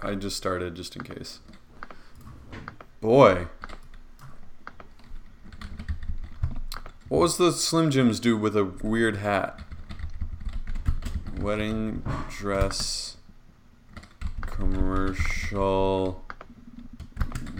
[0.00, 1.40] I just started just in case.
[3.00, 3.48] Boy.
[7.08, 9.60] What was the Slim Jims do with a weird hat?
[11.40, 13.16] Wedding dress
[14.58, 16.24] commercial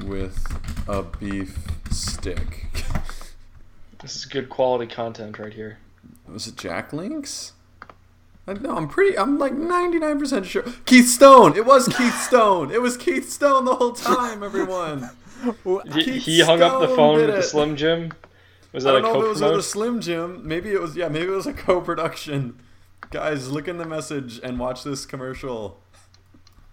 [0.05, 0.59] with
[0.89, 1.59] a beef
[1.91, 2.67] stick.
[4.01, 5.79] This is good quality content right here.
[6.29, 7.55] Was it Jack Links?
[8.49, 10.65] I know, I'm pretty, I'm like 99% sure.
[10.87, 11.55] Keith Stone!
[11.55, 12.71] It was Keith Stone!
[12.71, 15.11] It was Keith Stone the whole time, everyone!
[15.95, 17.43] He, he hung up the phone with the.
[17.43, 18.13] Slim Jim.
[18.73, 19.65] Was that a don't know if it was with a co-promote?
[19.65, 20.41] Slim Jim.
[20.45, 22.59] Maybe it was, yeah, maybe it was a co production.
[23.13, 25.79] Guys, look in the message and watch this commercial.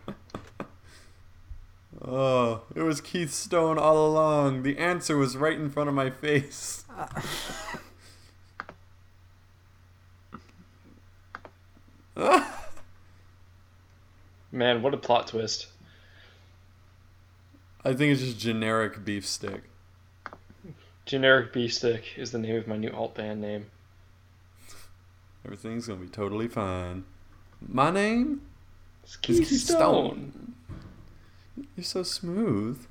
[2.04, 4.64] oh, it was Keith Stone all along.
[4.64, 6.86] The answer was right in front of my face.
[14.52, 15.68] Man, what a plot twist.
[17.84, 19.63] I think it's just generic beef stick.
[21.05, 23.68] Generic Beef Stick is the name of my new alt band name.
[25.46, 27.04] Everything's gonna be totally fine.
[27.62, 28.41] My name
[29.04, 29.76] It's is Keith, Keith Stone.
[29.76, 31.68] Stone.
[31.77, 32.86] You're so smooth.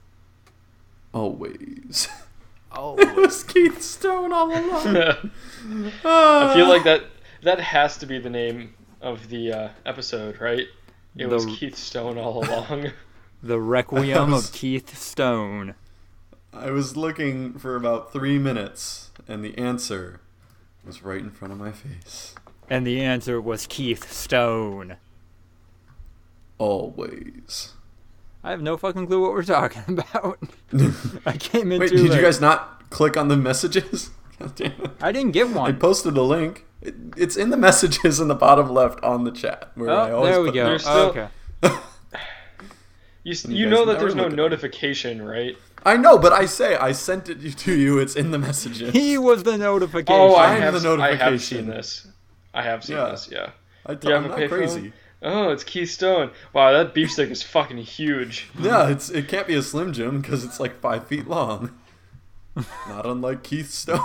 [1.12, 2.08] Always.
[2.76, 4.96] Oh, it was Keith Stone all along.
[6.04, 7.04] I feel like that
[7.42, 10.66] that has to be the name of the uh, episode, right?
[11.16, 12.90] It was Keith Stone all along.
[13.42, 15.74] the Requiem was- of Keith Stone.
[16.52, 20.20] I was looking for about three minutes, and the answer
[20.84, 22.34] was right in front of my face.
[22.70, 24.96] And the answer was Keith Stone.
[26.58, 27.72] Always.
[28.42, 30.38] I have no fucking clue what we're talking about.
[31.26, 32.16] I came in Wait, too did late.
[32.18, 34.10] you guys not click on the messages?
[34.38, 34.90] God damn it.
[35.00, 35.68] I didn't get one.
[35.68, 36.66] I posted a link.
[36.84, 39.70] It, it's in the messages in the bottom left on the chat.
[39.74, 40.64] Where oh, I Oh, always there we put go.
[40.66, 41.28] There's still- oh, okay.
[43.26, 45.56] You, You you know that there's no look at- notification, right?
[45.86, 47.98] I know, but I say I sent it to you.
[47.98, 48.92] It's in the messages.
[48.92, 50.18] He was the notification.
[50.20, 51.00] Oh, I Find have, the notification.
[51.00, 51.58] I have notification.
[51.58, 52.06] seen this.
[52.54, 53.10] I have seen Yeah.
[53.10, 53.50] this, yeah.
[53.86, 54.48] I You have am a not payphone?
[54.48, 54.92] crazy.
[55.22, 56.30] Oh, it's Keystone.
[56.52, 58.48] Wow, that beef stick is fucking huge.
[58.58, 61.70] Yeah, it's it can't be a Slim Jim because it's like five feet long.
[62.88, 64.00] Not unlike Keith Stone.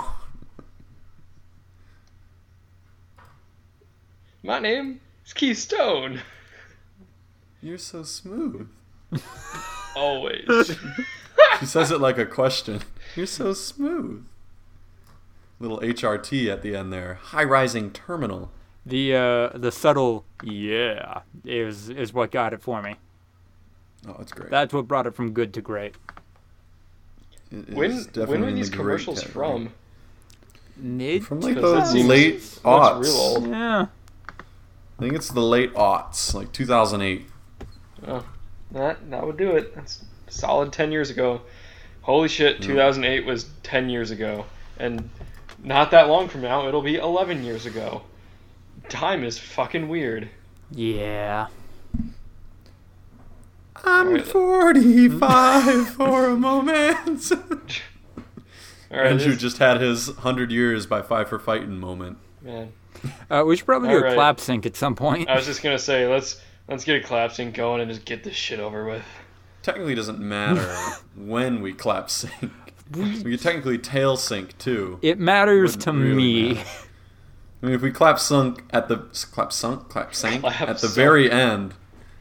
[4.42, 6.20] My name is Keith Stone.
[7.62, 8.68] You're so smooth.
[9.96, 10.76] Always.
[11.58, 12.80] She says it like a question.
[13.16, 14.24] You're so smooth.
[15.58, 17.14] Little HRT at the end there.
[17.14, 18.50] High rising terminal.
[18.86, 22.96] The uh, the subtle yeah is is what got it for me.
[24.08, 24.48] Oh, that's great.
[24.50, 25.96] That's what brought it from good to great.
[27.52, 29.48] It is when definitely when were in the these commercials category.
[29.66, 29.72] from?
[30.76, 33.02] Mid From like Because the that seems- late that's aughts.
[33.02, 33.48] real old.
[33.48, 33.86] Yeah.
[35.00, 37.26] I think it's the late aughts, like 2008.
[38.06, 38.22] Oh,
[38.72, 39.74] that that would do it.
[39.74, 41.40] That's solid ten years ago.
[42.02, 42.64] Holy shit, hmm.
[42.64, 44.44] 2008 was ten years ago,
[44.76, 45.08] and
[45.64, 48.02] not that long from now, it'll be 11 years ago.
[48.90, 50.28] Time is fucking weird.
[50.70, 51.46] Yeah.
[53.82, 54.26] I'm Alright.
[54.26, 57.32] 45 for a moment.
[57.32, 62.18] All right, Andrew just had his 100 years by Five for Fighting moment.
[62.42, 62.72] man.
[63.30, 64.14] Uh, we should probably do a Alright.
[64.14, 65.28] clap sync at some point.
[65.28, 68.24] I was just gonna say let's let's get a clap sync going and just get
[68.24, 69.04] this shit over with.
[69.62, 70.66] Technically, doesn't matter
[71.16, 72.50] when we clap sync.
[72.94, 74.98] We could technically tail sync too.
[75.02, 76.54] It matters Wouldn't to really me.
[76.54, 76.68] matter.
[77.62, 78.96] I mean, if we clap sunk at the
[79.32, 80.94] clap sunk, clap sank Clap at the sunk.
[80.94, 81.74] very end,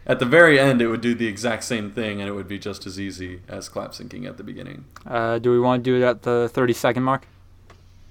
[0.05, 2.59] at the very end, it would do the exact same thing, and it would be
[2.59, 5.95] just as easy as clap syncing at the beginning, Uh, do we want to do
[5.95, 7.25] it at the 30 second mark?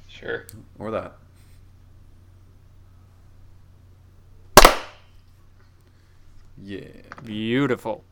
[0.09, 0.47] Sure.
[0.79, 1.17] or that.
[6.62, 6.88] Yeah.
[7.24, 8.04] Beautiful.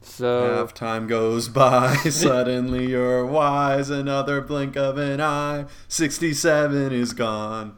[0.00, 3.90] So, Half time goes by, suddenly you're wise.
[3.90, 5.66] Another blink of an eye.
[5.88, 7.76] 67 is gone.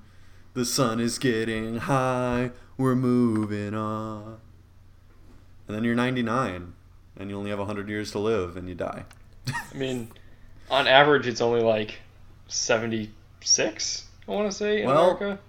[0.55, 2.53] The sun is getting high.
[2.77, 4.39] We're moving on.
[5.67, 6.75] And then you're 99,
[7.17, 9.05] and you only have 100 years to live, and you die.
[9.49, 10.09] I mean,
[10.71, 12.01] on average, it's only like
[12.47, 14.05] 76.
[14.27, 15.41] I want to say in Well, America.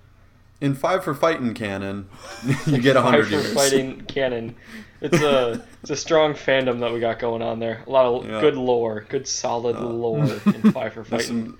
[0.61, 2.09] In Five for Fighting canon,
[2.65, 4.55] you get 100 Five for fighting canon.
[5.01, 7.83] It's a it's a strong fandom that we got going on there.
[7.87, 8.41] A lot of Yeah.
[8.41, 11.25] good lore, good solid Uh, lore in Five for fighting.
[11.27, 11.57] some-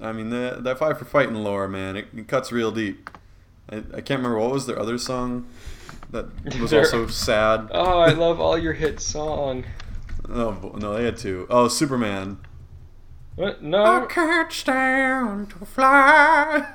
[0.00, 3.08] I mean, the, that Five for Fighting lore, man, it, it cuts real deep.
[3.70, 5.46] I, I can't remember what was their other song
[6.10, 6.26] that
[6.60, 7.68] was also sad.
[7.70, 9.64] Oh, I love all your hit song.
[10.28, 11.46] Oh no, they had two.
[11.48, 12.38] Oh, Superman.
[13.36, 13.62] What?
[13.62, 14.04] No.
[14.06, 16.66] can't stand to fly.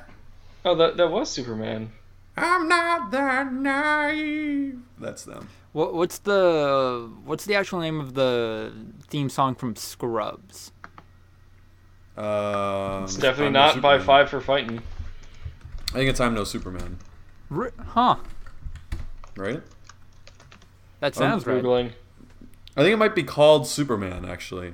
[0.67, 1.91] Oh, that that was Superman.
[2.35, 4.79] I'm not that naive.
[4.99, 5.49] That's them.
[5.71, 8.73] What, what's the what's the actual name of the
[9.07, 10.71] theme song from Scrubs?
[12.17, 14.81] Uh, It's definitely I'm No not by five for fighting.
[15.89, 16.97] I think it's I'm No Superman,
[17.51, 18.15] R- huh?
[19.35, 19.61] right?
[20.99, 21.63] That sounds right.
[21.63, 21.91] Googling.
[22.75, 24.73] I think it might be called Superman, actually.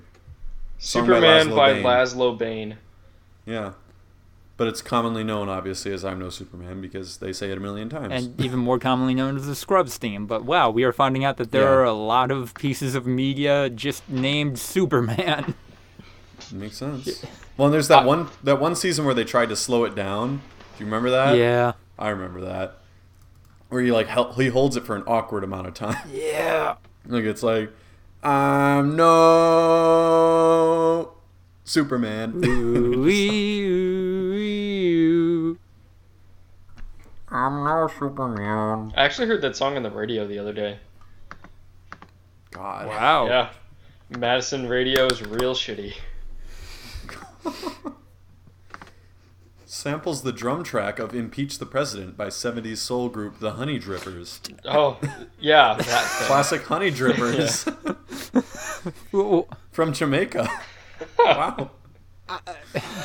[0.80, 1.84] Sung by Superman Lazlo by Bane.
[1.84, 2.78] Lazlo Bane.
[3.46, 3.74] Yeah.
[4.56, 7.90] But it's commonly known, obviously, as I'm No Superman because they say it a million
[7.90, 8.14] times.
[8.14, 10.28] and even more commonly known as the Scrubs theme.
[10.28, 11.70] But wow, we are finding out that there Yeah.
[11.70, 15.56] are a lot of pieces of media just named Superman.
[16.52, 17.26] Makes sense.
[17.58, 19.96] Well, and there's that uh, one that one season where they tried to slow it
[19.96, 20.38] down.
[20.38, 20.44] Do
[20.80, 21.36] you remember that?
[21.38, 21.72] yeah.
[21.98, 22.78] I remember that.
[23.70, 25.98] Where he like he holds it for an awkward amount of time.
[26.12, 26.76] Yeah.
[27.08, 27.72] like it's like
[28.24, 29.14] I'm no
[31.64, 32.42] Superman.
[32.46, 35.60] Ooh, ooh, ooh.
[37.30, 38.94] I'm no Superman.
[38.96, 40.80] I actually heard that song on the radio the other day.
[42.52, 42.88] God.
[42.88, 43.28] Wow.
[43.28, 43.50] Yeah.
[44.10, 45.96] Madison radio is real shitty.
[49.66, 54.40] Samples the drum track of "Impeach the President" by '70s soul group The Honey Drippers.
[54.66, 55.00] Oh,
[55.40, 55.76] yeah.
[55.78, 55.86] That.
[56.28, 57.66] Classic Honey Drippers
[59.72, 60.48] from Jamaica.
[61.20, 61.72] Wow.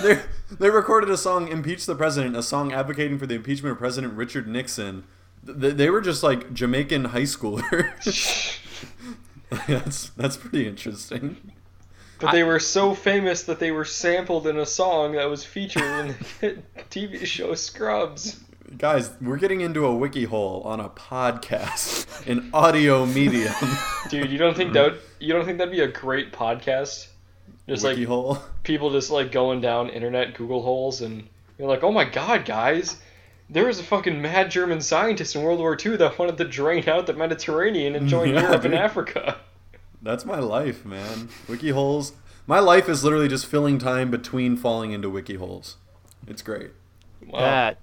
[0.03, 0.21] they
[0.59, 4.15] they recorded a song "Impeach the President," a song advocating for the impeachment of President
[4.15, 5.05] Richard Nixon.
[5.47, 8.59] Th- They were just like Jamaican high schoolers.
[9.67, 11.53] that's that's pretty interesting.
[12.21, 15.83] But they were so famous that they were sampled in a song that was featured
[15.85, 16.09] in
[16.41, 16.59] the
[16.91, 18.41] TV show Scrubs.
[18.77, 23.55] Guys, we're getting into a wiki hole on a podcast, an audio medium.
[24.11, 27.07] Dude, you don't think that would, you don't think that'd be a great podcast?
[27.69, 28.39] Just wiki like hole.
[28.63, 31.29] people just like going down internet Google holes and
[31.59, 32.97] you're like, oh my god, guys,
[33.51, 36.89] there was a fucking mad German scientist in World War II that wanted to drain
[36.89, 38.75] out the Mediterranean and join Yeah, Europe and.
[38.75, 39.39] Africa.
[40.01, 41.29] That's my life, man.
[41.49, 42.13] Wiki holes.
[42.47, 45.77] My life is literally just filling time between falling into wiki holes.
[46.27, 46.71] It's great.
[47.27, 47.41] Wow.
[47.41, 47.79] that.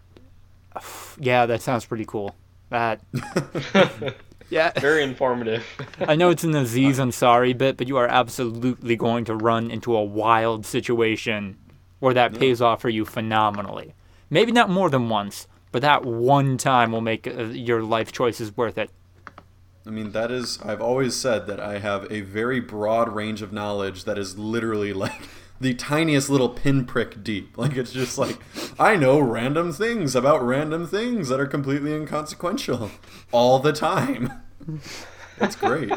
[1.19, 2.35] Yeah, that sounds pretty cool.
[2.69, 2.99] That.
[4.49, 4.71] Yeah.
[4.79, 5.65] Very informative.
[5.99, 9.95] I know it's an Aziz Ansari bit, but you are absolutely going to run into
[9.95, 11.57] a wild situation
[11.99, 13.93] where that pays off for you phenomenally.
[14.29, 18.55] Maybe not more than once, but that one time will make uh, your life choices
[18.55, 18.89] worth it.
[19.87, 23.53] I mean, that is, I've always said that I have a very broad range of
[23.53, 27.57] knowledge that is literally like the tiniest little pinprick deep.
[27.57, 28.37] Like, it's just like,
[28.79, 32.91] I know random things about random things that are completely inconsequential
[33.31, 34.31] all the time.
[35.37, 35.91] It's great.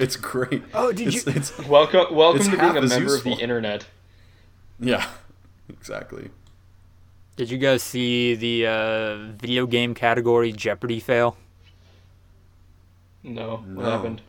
[0.00, 0.64] It's great.
[0.74, 3.30] Oh, did it's, you- It's, welcome, welcome It's to being a as member of the
[3.34, 3.86] internet.
[4.80, 5.06] yeah,
[5.68, 6.30] exactly.
[7.36, 11.36] Did you guys see the uh, video game category Jeopardy fail?
[13.22, 13.90] No, what No.
[13.90, 14.22] happened?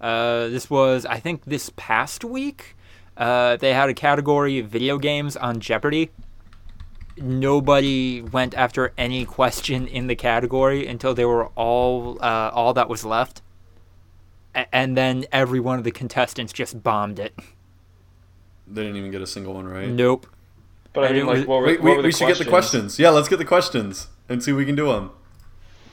[0.00, 2.74] Uh, this was, I think, this past week.
[3.20, 6.10] Uh, they had a category of video games on Jeopardy.
[7.18, 12.88] Nobody went after any question in the category until they were all uh, all that
[12.88, 13.42] was left,
[14.54, 17.34] A- and then every one of the contestants just bombed it.
[18.66, 19.88] They didn't even get a single one right.
[19.88, 20.26] Nope.
[20.94, 22.28] But I And mean, like, was- what were, Wait, what we, were the we should
[22.28, 22.98] get the questions.
[22.98, 25.10] Yeah, let's get the questions and see if we can do them.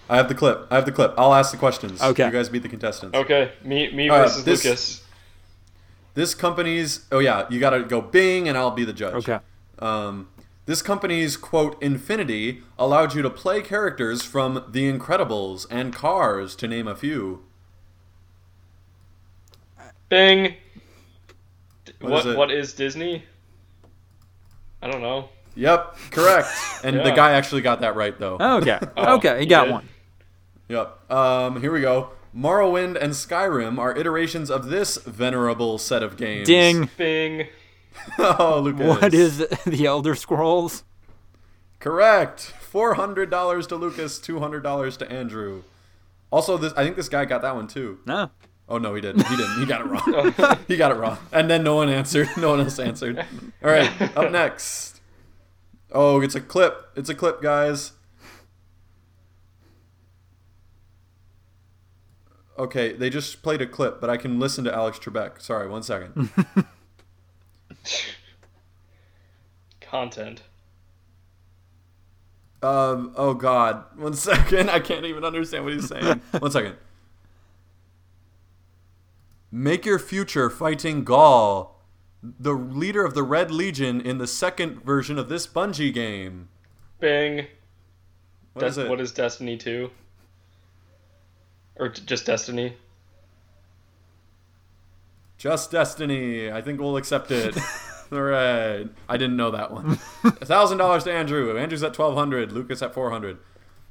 [0.10, 0.66] I have the clip.
[0.72, 1.14] I have the clip.
[1.18, 2.02] I'll ask the questions.
[2.02, 2.26] Okay.
[2.28, 3.18] You guys beat the contestants.
[3.18, 5.04] Okay, me, me versus this- Lucas.
[6.18, 7.06] This company's.
[7.12, 9.14] Oh yeah, you got to go Bing, and I'll be the judge.
[9.14, 9.38] Okay.
[9.78, 10.30] Um,
[10.66, 16.68] this company's quote Infinity allowed you to play characters from The Incredibles and Cars, to
[16.68, 17.44] name a few.
[20.10, 20.56] Bing.
[22.00, 23.24] What what is, what is Disney?
[24.82, 25.30] I don't know.
[25.54, 26.48] Yep, correct.
[26.84, 28.38] And the guy actually got that right though.
[28.40, 28.80] Okay.
[28.98, 29.72] Oh, okay, he, you got did?
[29.72, 29.90] one.
[30.70, 31.12] Yep.
[31.12, 32.10] Um, here we go.
[32.36, 36.48] Morrowind and Skyrim are iterations of this venerable set of games.
[36.48, 36.90] Ding.
[36.98, 37.48] Bing.
[38.20, 38.88] oh, Lucas.
[38.88, 40.84] What is the Elder Scrolls?
[41.80, 42.42] Correct.
[42.42, 45.64] Four hundred dollars to Lucas, two hundred dollars to Andrew.
[46.32, 48.00] Also, this I think this guy got that one too.
[48.06, 48.32] No.
[48.70, 49.26] Oh no, he didn't.
[49.26, 49.60] He didn't.
[49.60, 50.58] He got it wrong.
[50.68, 51.18] he got it wrong.
[51.32, 52.30] And then no one answered.
[52.38, 53.18] No one else answered.
[53.64, 54.18] All right.
[54.18, 55.02] Up next.
[55.92, 56.92] Oh, it's a clip.
[56.96, 57.94] It's a clip, guys.
[62.58, 65.40] Okay, they just played a clip, but I can listen to Alex Trebek.
[65.42, 66.30] Sorry, one second.
[69.82, 70.42] Content.
[72.62, 73.14] Um.
[73.16, 73.84] Oh God.
[73.96, 74.70] One second.
[74.72, 76.22] I can't even understand what he's saying.
[76.40, 76.76] One second.
[79.52, 81.70] Make your future fighting Ghaul,
[82.22, 86.50] the leader of the Red Legion in the second version of this Bungie game.
[87.00, 87.48] Bing.
[88.54, 88.90] What Des- is it?
[88.90, 89.90] What is Destiny 2?
[91.80, 92.76] Or t- just Destiny?
[95.38, 96.52] Just Destiny.
[96.52, 97.58] I think we'll accept it.
[98.12, 98.88] All right.
[99.08, 99.98] I didn't know that one.
[99.98, 101.58] thousand dollars to Andrew.
[101.58, 102.52] Andrew's at twelve hundred.
[102.52, 103.38] Lucas at four hundred.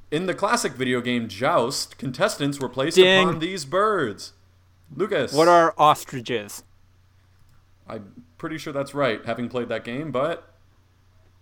[0.09, 3.27] In the classic video game Joust, contestants were placed Ding.
[3.27, 4.33] upon these birds.
[4.95, 5.33] Lucas.
[5.33, 6.63] What are ostriches?
[7.87, 10.53] I'm pretty sure that's right, having played that game, but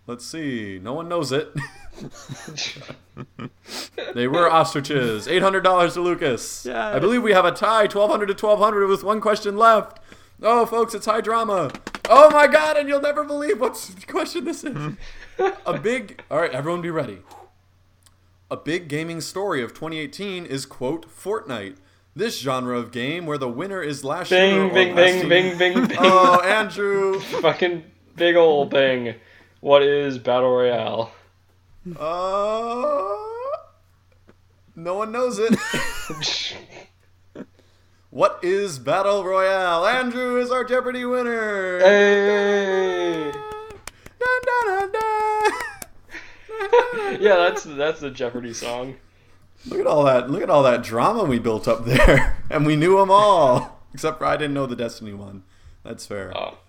[0.08, 0.80] let's see.
[0.82, 1.54] No one knows it.
[4.14, 5.28] they were ostriches.
[5.28, 6.66] Eight hundred dollars to Lucas.
[6.66, 6.90] Yeah.
[6.90, 10.00] I believe we have a tie, twelve hundred to twelve hundred, with one question left.
[10.42, 11.72] Oh, folks, it's high drama.
[12.10, 12.78] Oh my God!
[12.78, 14.94] And you'll never believe what question this is.
[15.66, 16.22] a big.
[16.30, 17.20] All right, everyone, be ready.
[18.52, 21.78] A big gaming story of 2018 is quote Fortnite.
[22.16, 25.88] This genre of game where the winner is last Bing, bing, last bing, bing, bing,
[25.88, 25.98] bing.
[26.00, 27.20] Oh, Andrew.
[27.42, 27.84] Fucking
[28.16, 29.16] big ol' bing.
[29.65, 31.12] What is Battle Royale?
[31.98, 33.15] Uh,
[34.75, 35.57] no one knows it.
[38.12, 39.88] what is Battle Royale?
[39.88, 41.79] Andrew is our Jeopardy winner.
[41.79, 43.31] hey!
[43.31, 45.51] Dun, dun, dun.
[47.19, 48.98] Yeah, that's that's the Jeopardy song.
[49.65, 50.29] Look at all that!
[50.29, 54.19] Look at all that drama we built up there, and we knew them all, except
[54.19, 55.41] for I didn't know the Destiny one.
[55.84, 56.38] That's fair.
[56.38, 56.60] Oh,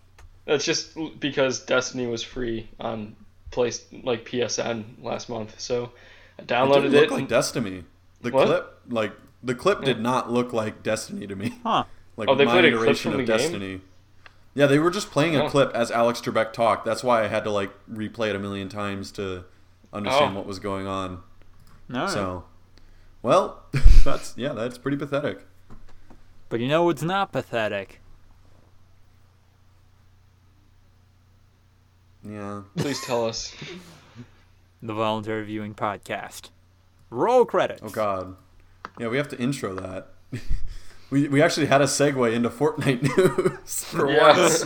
[0.46, 3.16] that's just because Destiny was free on
[3.50, 5.90] place like PSN last month, so
[6.38, 7.00] I downloaded it downloaded didn't it.
[7.02, 7.84] look like Destiny.
[8.22, 8.46] The What?
[8.46, 9.12] clip, like
[9.42, 11.58] the clip, did not look like Destiny to me.
[11.62, 11.84] Huh.
[12.18, 13.38] Like Oh, they my played a clip iteration from of the game?
[13.42, 13.80] Destiny.
[14.54, 15.48] Yeah, they were just playing a Oh.
[15.50, 16.86] clip as Alex Trebek talked.
[16.86, 19.44] That's why I had to like replay it a million times to
[19.92, 20.38] understand Oh.
[20.38, 21.22] what was going on.
[21.92, 22.08] All right.
[22.08, 22.44] So,
[23.20, 23.64] well,
[24.04, 25.44] that's yeah, that's pretty pathetic.
[26.48, 28.00] But you know it's not pathetic?
[32.28, 32.62] Yeah.
[32.76, 33.54] Please tell us.
[34.82, 36.50] The Voluntary Viewing Podcast.
[37.10, 37.82] Roll credits.
[37.84, 38.36] Oh God.
[38.98, 40.08] Yeah, we have to intro that.
[41.10, 44.32] we we actually had a segue into Fortnite news for Yeah.
[44.36, 44.64] once.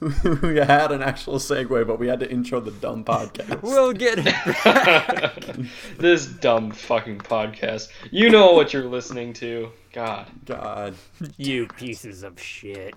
[0.42, 3.62] we had an actual segue, but we had to intro the dumb podcast.
[3.62, 5.66] We'll get it.
[5.98, 7.88] this dumb fucking podcast.
[8.10, 9.70] You know what you're listening to.
[9.92, 10.26] God.
[10.44, 10.94] God.
[11.36, 12.94] you pieces of shit.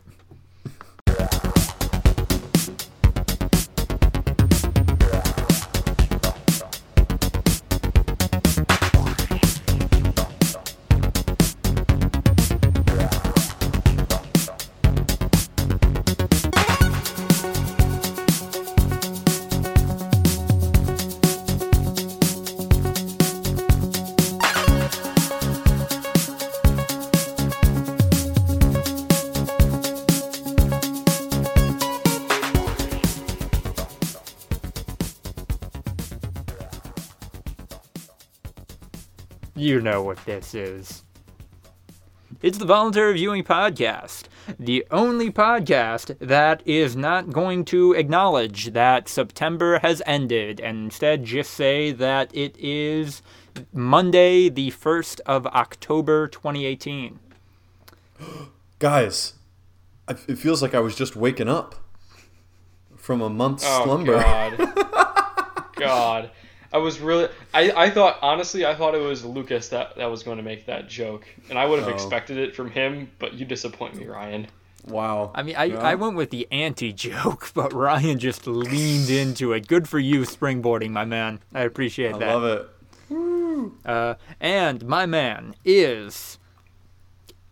[39.81, 41.01] You know what this is.
[42.43, 44.25] It's the Voluntary Viewing Podcast,
[44.59, 51.23] the only podcast that is not going to acknowledge that September has ended and instead
[51.23, 53.23] just say that it is
[53.73, 57.17] Monday, the 1st of October 2018.
[58.77, 59.33] Guys,
[60.07, 61.73] it feels like I was just waking up
[62.97, 64.21] from a month's Oh slumber.
[64.21, 64.57] God.
[65.75, 66.31] God.
[66.73, 70.23] I was really I, I thought honestly I thought it was Lucas that, that was
[70.23, 71.27] going to make that joke.
[71.49, 71.93] And I would have Oh.
[71.93, 74.47] expected it from him, but you disappoint me, Ryan.
[74.87, 75.31] Wow.
[75.35, 75.79] I mean, I, Yeah.
[75.81, 79.67] I went with the anti joke, but Ryan just leaned into it.
[79.67, 81.39] Good for you, springboarding, my man.
[81.53, 82.29] I appreciate I that.
[82.29, 82.67] I love it.
[83.85, 86.39] Uh, and my man is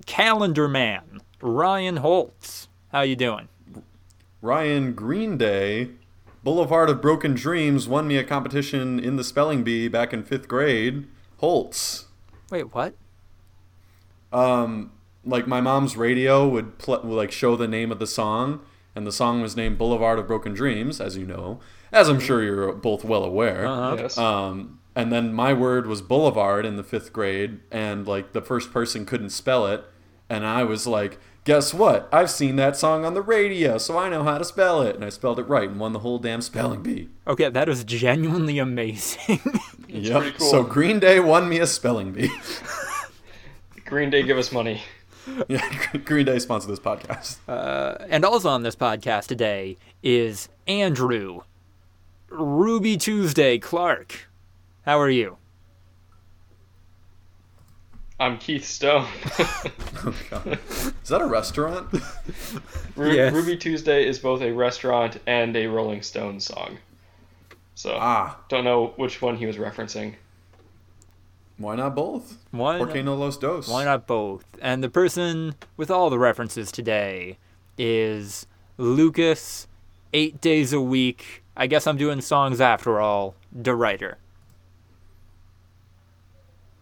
[0.06, 2.68] Calendar Man Ryan Holtz.
[2.92, 3.48] How you doing?
[4.42, 5.90] Ryan Green Day,
[6.44, 10.48] Boulevard of Broken Dreams, won me a competition in the spelling bee back in fifth
[10.48, 11.08] grade.
[11.38, 12.06] Holtz.
[12.50, 12.96] Wait, what?
[14.32, 14.92] Um,
[15.26, 18.62] like my mom's radio would pl- would, like show the name of the song,
[18.96, 21.60] and the song was named Boulevard of Broken Dreams, as you know,
[21.92, 23.66] as I'm sure you're both well aware.
[23.66, 23.98] Uh-huh.
[24.00, 24.18] Yes.
[24.18, 28.72] Um, and then my word was boulevard in the fifth grade, and like the first
[28.72, 29.84] person couldn't spell it,
[30.30, 31.20] and I was like,
[31.50, 32.08] "Guess what?
[32.12, 35.04] I've seen that song on the radio, so I know how to spell it." And
[35.04, 37.10] I spelled it right and won the whole damn spelling bee.
[37.26, 39.40] Okay, that is genuinely amazing.
[39.88, 40.36] yep.
[40.38, 40.48] cool.
[40.48, 42.30] So Green Day won me a spelling bee.
[43.86, 44.84] Green Day give us money.
[45.48, 45.68] yeah,
[46.06, 47.38] Green Day sponsored this podcast.
[47.48, 51.42] uh, and also on this podcast today is Andrew
[52.30, 54.30] Ruby Tuesday Clark.
[54.84, 55.38] How are you?
[58.20, 59.08] I'm Keith Stone.
[60.06, 60.58] Oh, God.
[61.04, 61.92] Is that a restaurant?
[62.96, 63.34] Ru- Yes.
[63.34, 66.78] Ruby Tuesday is both a restaurant and a Rolling Stones song.
[67.76, 70.16] So ah, don't know which one he was referencing.
[71.58, 72.38] Why not both?
[72.52, 72.96] Why Por not?
[72.96, 73.68] qué no los dos?
[73.68, 74.46] Why not both?
[74.62, 77.38] And the person with all the references today
[77.78, 78.48] is
[78.78, 79.68] Lucas,
[80.14, 81.44] eight days a week.
[81.58, 83.36] I guess I'm doing songs after all.
[83.52, 84.18] The writer.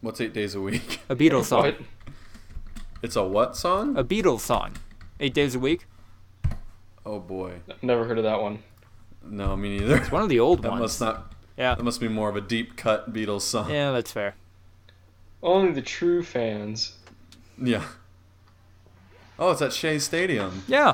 [0.08, 1.02] What's eight days a week?
[1.10, 1.64] A Beatles song.
[1.64, 1.78] What?
[3.02, 3.98] It's a what song?
[3.98, 4.78] A Beatles song.
[5.20, 5.86] Eight days a week.
[7.06, 7.56] Oh boy.
[7.82, 8.60] Never heard of that one.
[9.22, 9.98] No, me neither.
[9.98, 10.82] It's one of the old That ones.
[10.82, 11.34] must not.
[11.58, 11.76] Yeah.
[11.76, 13.70] That must be more of a deep cut Beatles song.
[13.70, 14.36] Yeah, that's fair.
[15.44, 16.94] Only the true fans.
[17.62, 17.84] Yeah.
[19.38, 20.64] Oh, it's at Shea Stadium.
[20.70, 20.94] Yeah.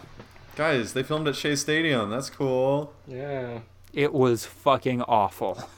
[0.56, 2.10] Guys, they filmed at Shea Stadium.
[2.10, 2.96] That's cool.
[3.06, 3.60] Yeah.
[3.94, 5.70] It was fucking awful.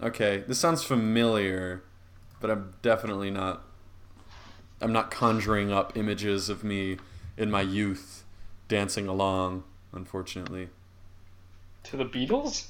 [0.00, 1.82] Okay, this sounds familiar,
[2.40, 3.64] but I'm definitely not.
[4.80, 6.98] I'm not conjuring up images of me
[7.36, 8.24] in my youth
[8.68, 10.68] dancing along, unfortunately.
[11.84, 12.66] To the Beatles?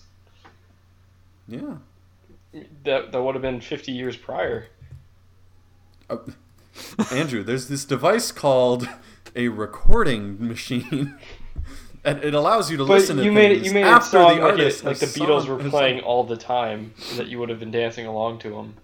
[1.46, 1.76] Yeah.
[2.84, 4.68] That that would have been 50 years prior.
[6.08, 6.18] Uh,
[7.12, 8.88] Andrew, there's this device called
[9.36, 11.18] a recording machine.
[12.16, 13.64] And it allows you to But listen to you made it.
[13.64, 16.00] You made it after sound the like, artist it, like the Beatles sung- were playing
[16.00, 18.74] all the time, that you would have been dancing along to them.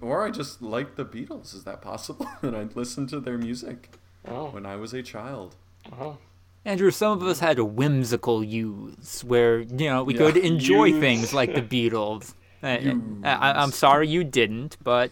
[0.00, 1.54] Or I just like the Beatles.
[1.54, 2.26] Is that possible?
[2.42, 3.90] and I listened to their music
[4.26, 5.56] Oh, when I was a child.
[5.92, 6.18] oh.
[6.66, 10.20] Andrew, some of us had a whimsical youths where, you know, we Yeah.
[10.20, 11.00] could enjoy Youths.
[11.00, 11.60] things like the
[11.90, 12.32] Beatles.
[12.62, 12.78] Uh,
[13.22, 15.10] I, I, I'm sorry you didn't, but,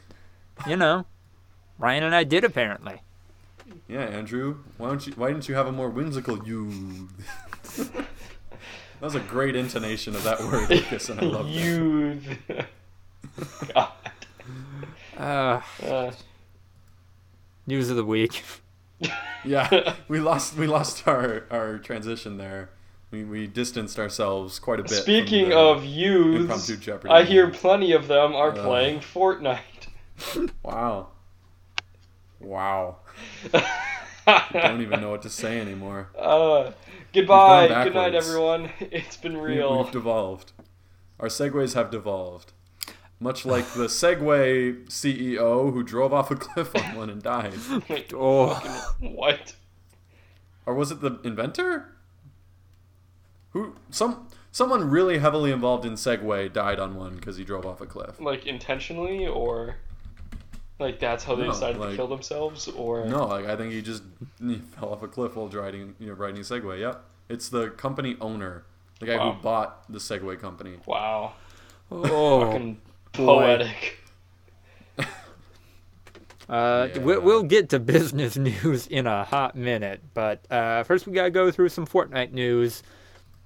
[0.67, 1.05] you know,
[1.79, 3.03] Ryan and I did apparently.
[3.89, 5.13] Yeah, Andrew, why don't you?
[5.15, 7.09] Why didn't you have a more whimsical you?
[7.77, 8.05] that
[9.01, 11.53] was a great intonation of that word, Lucas, and I love that.
[11.53, 12.39] Youth.
[13.75, 13.89] God.
[15.17, 16.13] Uh, Uh,
[17.67, 18.43] news of the week.
[19.45, 22.71] Yeah, we lost we lost our our transition there.
[23.11, 24.93] We we distanced ourselves quite a bit.
[24.93, 26.71] speaking of youths.
[27.09, 28.63] I hear plenty of them are Uh.
[28.63, 29.59] playing Fortnite.
[30.63, 31.09] Wow.
[32.41, 32.97] Wow.
[34.27, 36.09] I don't even know what to say anymore.
[36.19, 36.73] Uh,
[37.13, 37.69] goodbye.
[37.85, 38.71] Good night, everyone.
[38.81, 39.83] It's been real.
[39.83, 40.53] we've devolved.
[41.21, 42.53] Our segues have devolved.
[43.21, 47.55] Much like the Segway CEO who drove off a cliff on one and died.
[47.89, 49.55] Wait, Oh, what?
[50.67, 51.95] Or was it the inventor?
[53.51, 57.81] Who some someone really heavily involved in Segway died on one because he drove off
[57.81, 58.21] a cliff.
[58.21, 59.77] Like intentionally, or
[60.79, 63.73] like that's how they No, decided like- to kill themselves, or No, like I think
[63.73, 64.03] he just
[64.41, 66.81] he fell off a cliff while riding you know riding a Segway.
[66.81, 68.65] Yep, it's the company owner,
[69.01, 69.33] the guy Wow.
[69.33, 70.79] who bought the Segway company.
[70.87, 71.33] wow,
[71.91, 72.47] oh.
[72.47, 72.81] fucking
[73.13, 73.99] poetic.
[76.49, 77.01] Uh, Yeah.
[77.01, 81.31] we- we'll get to business news in a hot minute, but uh, first we gotta
[81.31, 82.83] go through some Fortnite news,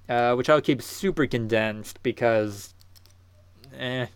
[0.09, 2.73] uh, which I'll keep super condensed because,
[3.77, 4.07] eh.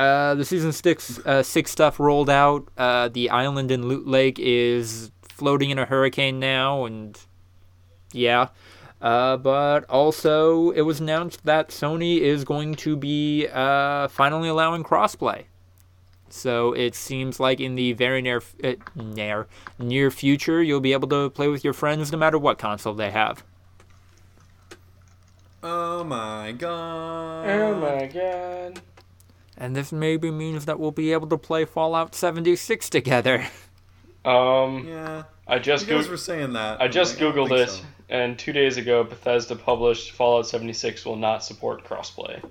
[0.00, 2.66] Uh, the season six uh, six stuff rolled out.
[2.78, 7.18] Uh, the island in Loot Lake is floating in a hurricane now, and
[8.10, 8.48] yeah.
[9.02, 14.84] Uh, but also, it was announced that Sony is going to be uh, finally allowing
[14.84, 15.44] crossplay.
[16.30, 21.08] So it seems like in the very near, uh, near near future, you'll be able
[21.08, 23.44] to play with your friends no matter what console they have.
[25.62, 27.46] Oh my god!
[27.50, 28.80] Oh my god.
[29.60, 33.46] And this maybe means that we'll be able to play Fallout 76 together.
[34.24, 36.80] Um, Yeah, I just you guys go- were saying that.
[36.80, 37.82] I just like, googled think it, so.
[38.08, 42.42] and two days ago, Bethesda published Fallout 76 will not support crossplay.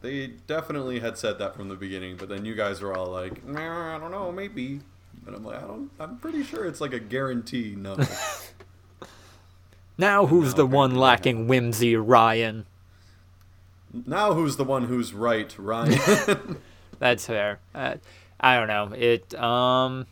[0.00, 3.46] They definitely had said that from the beginning, but then you guys were all like,
[3.46, 4.80] nah, I don't know, maybe.
[5.26, 5.90] And I'm like, I don't.
[5.98, 7.96] I'm pretty sure it's like a guarantee no.
[9.96, 12.66] Now who's No, the one lacking whimsy, Ryan?
[14.06, 16.60] Now who's the one who's right, Ryan?
[16.98, 17.60] That's fair.
[17.74, 17.96] Uh,
[18.40, 18.96] I don't know.
[18.96, 20.06] It um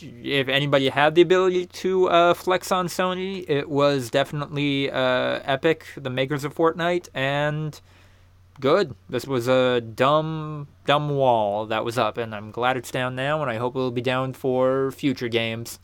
[0.00, 5.86] if anybody had the ability to uh, flex on Sony, it was definitely uh, Epic,
[5.96, 7.80] the makers of Fortnite, and
[8.60, 8.94] good.
[9.08, 13.40] This was a dumb, dumb wall that was up, and I'm glad it's down now,
[13.42, 15.78] and I hope it'll be down for future games.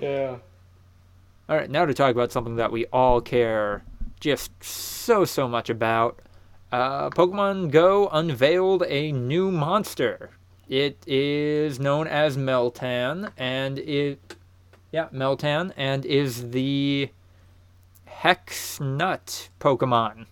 [0.00, 0.38] Yeah.
[1.48, 3.84] All right, now to talk about something that we all care
[4.20, 6.20] just so, so much about.
[6.70, 10.30] Uh, Pokemon Go unveiled a new monster.
[10.68, 14.36] It is known as Meltan, and it,
[14.92, 17.10] yeah, Meltan, and is the
[18.04, 20.26] Hex Nut Pokemon.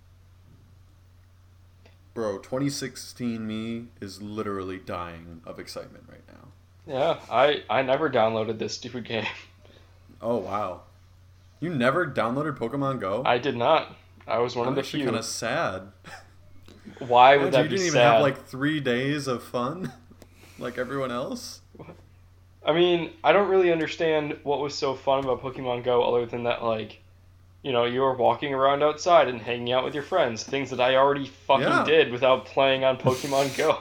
[2.15, 6.49] Bro, 2016 me is literally dying of excitement right now.
[6.87, 9.27] Yeah, I, I never downloaded this stupid game.
[10.23, 10.83] Oh wow,
[11.61, 13.23] you never downloaded Pokemon Go?
[13.25, 13.95] I did not.
[14.27, 15.05] I was one I'm of the few.
[15.05, 15.83] kind of sad.
[16.99, 19.93] Why would that you that didn't be even have like three days of fun,
[20.59, 21.61] like everyone else.
[22.65, 26.43] I mean, I don't really understand what was so fun about Pokemon Go other than
[26.45, 27.01] that, like,
[27.63, 30.45] you know, you were walking around outside and hanging out with your friends.
[30.45, 31.85] Things that I already fucking Yeah.
[31.85, 33.79] did without playing on Pokemon Go.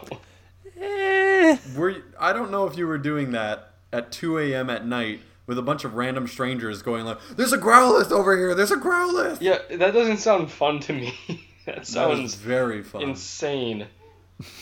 [0.81, 4.69] Eh, Were you, I don't know if you were doing that at 2 a.m.
[4.69, 8.53] at night with a bunch of random strangers going like, "There's a Growlithe over here.
[8.53, 11.13] There's a Growlithe." yeah, that doesn't sound fun to me.
[11.65, 13.01] that that sounds very fun.
[13.01, 13.88] insane.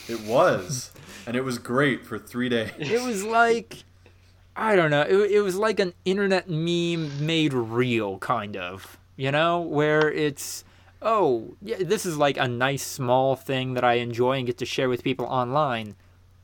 [0.07, 0.91] It was,
[1.27, 2.71] and it was great for three days.
[2.79, 3.83] it was like
[4.55, 5.01] I don't know.
[5.01, 8.97] It, it was like an internet meme made real, kind of.
[9.17, 10.63] You know, where it's
[11.01, 14.65] oh yeah, this is like a nice small thing that I enjoy and get to
[14.65, 15.95] share with people online.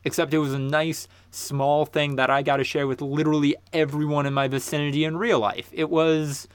[0.05, 4.25] Except it was a nice small thing that I got to share with literally everyone
[4.25, 5.69] in my vicinity in real life.
[5.71, 6.47] It was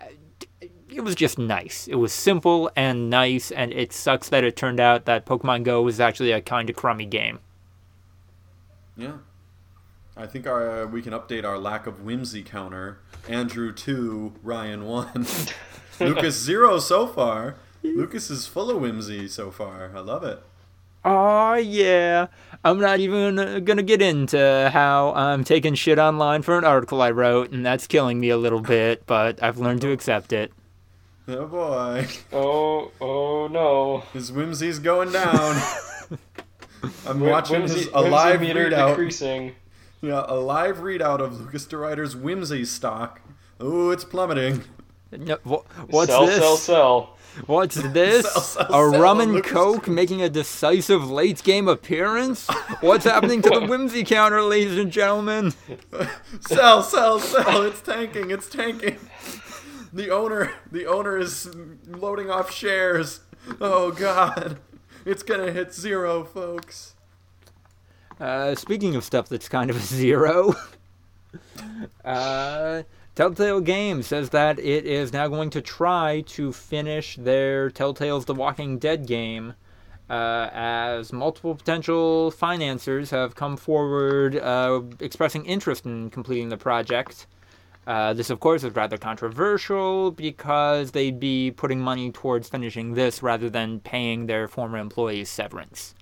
[0.00, 1.88] uh, it was just nice.
[1.88, 5.82] It was simple and nice, and it sucks that it turned out that Pokemon Go
[5.82, 7.40] was actually a kind of crummy game.
[8.96, 9.18] Yeah.
[10.18, 12.98] I think our uh, we can update our lack of whimsy counter.
[13.28, 15.26] Andrew two, Ryan one,
[16.00, 17.54] Lucas zero so far.
[17.84, 19.92] Lucas is full of whimsy so far.
[19.94, 20.42] I love it.
[21.04, 22.26] Oh yeah,
[22.64, 27.00] I'm not even uh, gonna get into how I'm taking shit online for an article
[27.00, 29.06] I wrote, and that's killing me a little bit.
[29.06, 30.52] But I've learned to accept it.
[31.28, 33.98] Oh boy, Oh, oh no.
[34.12, 35.60] his whimsy's going down.
[37.06, 38.88] I'm Whim- watching whimsy- his a live meter readout.
[38.90, 39.54] decreasing.
[40.00, 43.20] Yeah, a live readout of Lucas DeRuyter's whimsy stock.
[43.60, 44.62] Oh, it's plummeting.
[45.10, 46.36] No, wh- what's sell, this?
[46.36, 47.17] sell, sell.
[47.46, 48.30] What's this?
[48.30, 52.48] Sell, sell, a sell, rum and coke making a decisive late game appearance?
[52.80, 55.52] What's happening to the whimsy counter, ladies and gentlemen?
[56.40, 57.62] sell, sell, sell.
[57.62, 58.30] It's tanking.
[58.30, 58.98] It's tanking.
[59.92, 61.48] The owner, the owner is
[61.86, 63.20] loading off shares.
[63.60, 64.58] Oh God,
[65.06, 66.94] it's gonna hit zero, folks.
[68.20, 70.54] Uh, speaking of stuff that's kind of a zero,
[72.04, 72.82] uh,
[73.18, 78.34] Telltale Games says that it is now going to try to finish their Telltale's The
[78.34, 79.54] Walking Dead game,
[80.08, 87.26] uh, as multiple potential financiers have come forward uh, expressing interest in completing the project.
[87.88, 93.20] Uh, this, of course, is rather controversial because they'd be putting money towards finishing this
[93.20, 95.92] rather than paying their former employees severance.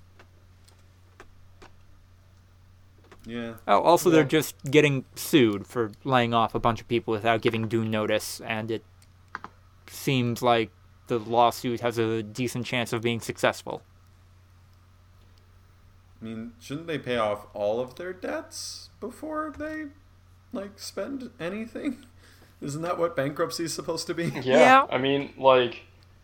[3.26, 3.54] Yeah.
[3.66, 7.66] Oh, also they're just getting sued for laying off a bunch of people without giving
[7.66, 8.84] due notice, and it
[9.88, 10.70] seems like
[11.08, 13.82] the lawsuit has a decent chance of being successful.
[16.20, 19.86] I mean, shouldn't they pay off all of their debts before they
[20.52, 22.06] like spend anything?
[22.62, 24.28] Isn't that what bankruptcy is supposed to be?
[24.28, 24.86] Yeah, Yeah.
[24.88, 25.82] I mean, like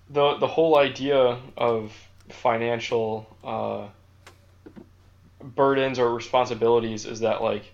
[0.09, 1.93] the the whole idea of
[2.31, 3.89] financial uh,
[5.43, 7.65] burdens or responsibilities is that like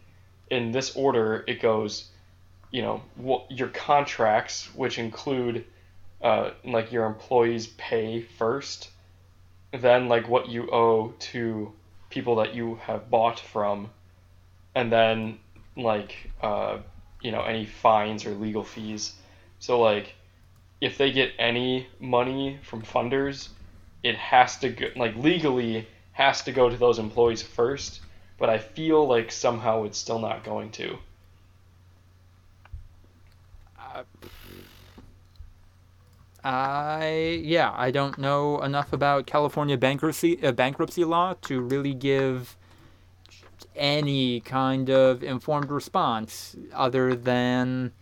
[0.50, 2.08] in this order it goes,
[2.70, 3.02] you know,
[3.48, 5.64] your contracts, which include
[6.22, 8.90] uh, like your employees' pay first,
[9.72, 11.72] then like what you owe to
[12.10, 13.90] people that you have bought from,
[14.74, 15.38] and then
[15.76, 16.78] like uh,
[17.20, 19.14] you know any fines or legal fees.
[19.60, 20.14] So like
[20.80, 23.48] if they get any money from funders,
[24.02, 25.86] it has to go like legally
[26.18, 28.00] has to go to those employees first.
[28.38, 30.98] But I feel like somehow it's still not going to.
[36.44, 42.56] I yeah, I don't know enough about California bankruptcy uh, bankruptcy law to really give
[43.74, 47.92] any kind of informed response other than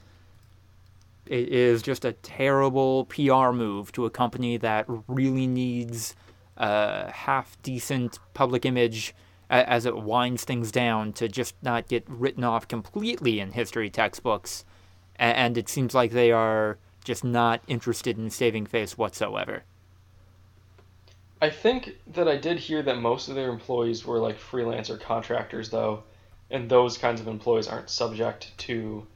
[1.27, 6.15] it is just a terrible PR move to a company that really needs
[6.57, 9.15] a half decent public image
[9.49, 14.65] as it winds things down to just not get written off completely in history textbooks.
[15.17, 19.63] And it seems like they are just not interested in saving face whatsoever.
[21.41, 25.71] I think that I did hear that most of their employees were like freelancer contractors
[25.71, 26.03] though,
[26.51, 29.07] and those kinds of employees aren't subject to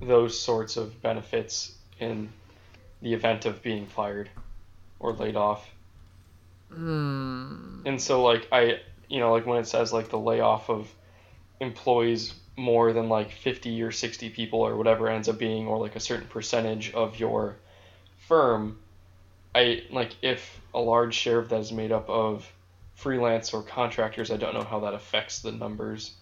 [0.00, 2.32] those sorts of benefits in
[3.02, 4.30] the event of being fired
[5.00, 5.68] or laid off.
[6.72, 7.82] Hmm.
[7.84, 10.92] And so like I you know like when it says like the layoff of
[11.60, 15.96] employees more than like 50 or 60 people or whatever ends up being or like
[15.96, 17.56] a certain percentage of your
[18.18, 18.78] firm
[19.54, 22.50] I like if a large share of that is made up of
[22.94, 26.12] freelance or contractors I don't know how that affects the numbers.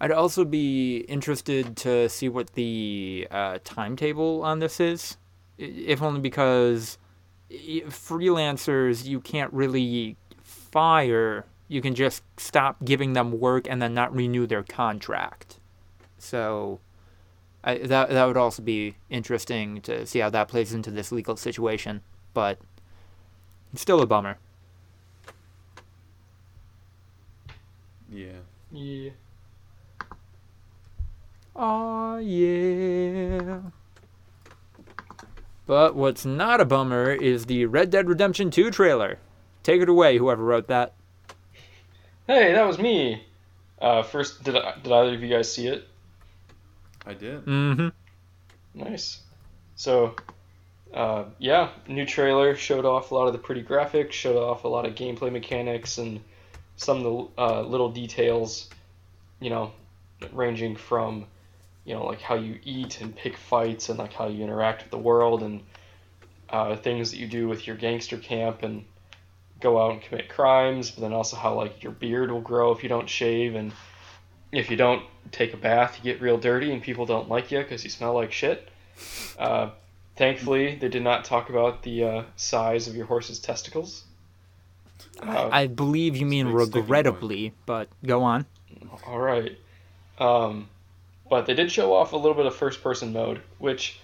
[0.00, 5.16] I'd also be interested to see what the uh, timetable on this is,
[5.56, 7.03] if only because i-
[7.88, 11.44] freelancers you can't really fire.
[11.68, 15.58] You can just stop giving them work and then not renew their contract.
[16.18, 16.80] So
[17.62, 21.36] I, that that would also be interesting to see how that plays into this legal
[21.36, 22.02] situation.
[22.34, 22.58] But
[23.72, 24.38] it's still a bummer.
[28.10, 28.40] Yeah.
[28.70, 29.10] Yeah.
[31.56, 33.60] Aw, yeah.
[35.66, 39.18] But what's not a bummer is the Red Dead Redemption 2 trailer.
[39.62, 40.92] Take it away, whoever wrote that.
[42.26, 43.24] Hey, that was me.
[43.80, 45.88] Uh, first, did I, did either of you guys see it?
[47.06, 47.44] I did.
[47.44, 47.88] Mm-hmm.
[48.74, 49.20] Nice.
[49.76, 50.16] So,
[50.92, 54.68] uh, yeah, new trailer showed off a lot of the pretty graphics, showed off a
[54.68, 56.20] lot of gameplay mechanics, and
[56.76, 58.68] some of the uh, little details,
[59.40, 59.72] you know,
[60.32, 61.26] ranging from,
[61.84, 64.90] you know, like how you eat and pick fights, and like how you interact with
[64.90, 65.62] the world, and
[66.50, 68.84] uh, things that you do with your gangster camp, and
[69.60, 72.82] go out and commit crimes, but then also how like your beard will grow if
[72.82, 73.72] you don't shave, and
[74.52, 77.58] if you don't take a bath, you get real dirty, and people don't like you
[77.58, 78.68] because you smell like shit.
[79.38, 79.70] Uh,
[80.16, 84.04] thankfully, they did not talk about the uh, size of your horse's testicles.
[85.20, 88.46] Uh, I believe you mean big regrettably, but go on.
[89.06, 89.58] all right.
[90.18, 90.68] Um,
[91.34, 93.98] but they did show off a little bit of first-person mode, which,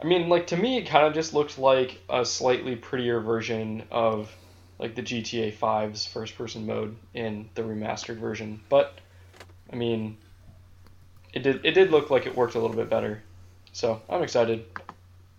[0.00, 3.82] I mean, like to me, it kind of just looked like a slightly prettier version
[3.90, 4.32] of
[4.78, 8.60] like the GTA 5's first-person mode in the remastered version.
[8.68, 9.00] But,
[9.72, 10.16] I mean,
[11.32, 13.20] it did it did look like it worked a little bit better.
[13.72, 14.64] So I'm excited.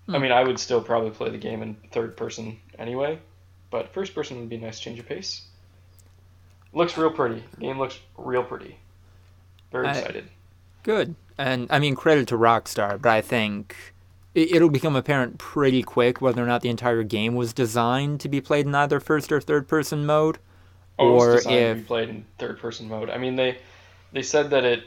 [0.10, 0.22] I Hmm.
[0.24, 3.20] mean, I would still probably play the game in third person anyway,
[3.70, 5.44] but first person would be a nice change of pace.
[6.74, 7.42] Looks real pretty.
[7.58, 8.78] Game looks real pretty.
[9.72, 10.28] Very I- excited.
[10.88, 11.16] Good.
[11.38, 13.76] And I mean, credit to Rockstar, but I think
[14.34, 18.30] it, it'll become apparent pretty quick whether or not the entire game was designed to
[18.30, 20.40] be played in either first or third person mode.
[20.98, 23.10] Oh, or designed to if- be played in third person mode.
[23.10, 23.58] I mean, they
[24.14, 24.84] they said that it,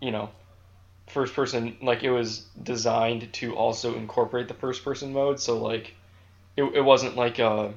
[0.00, 0.30] you know,
[1.06, 5.38] first person like it was designed to also incorporate the first person mode.
[5.38, 5.94] So like,
[6.56, 7.72] it, it wasn't like a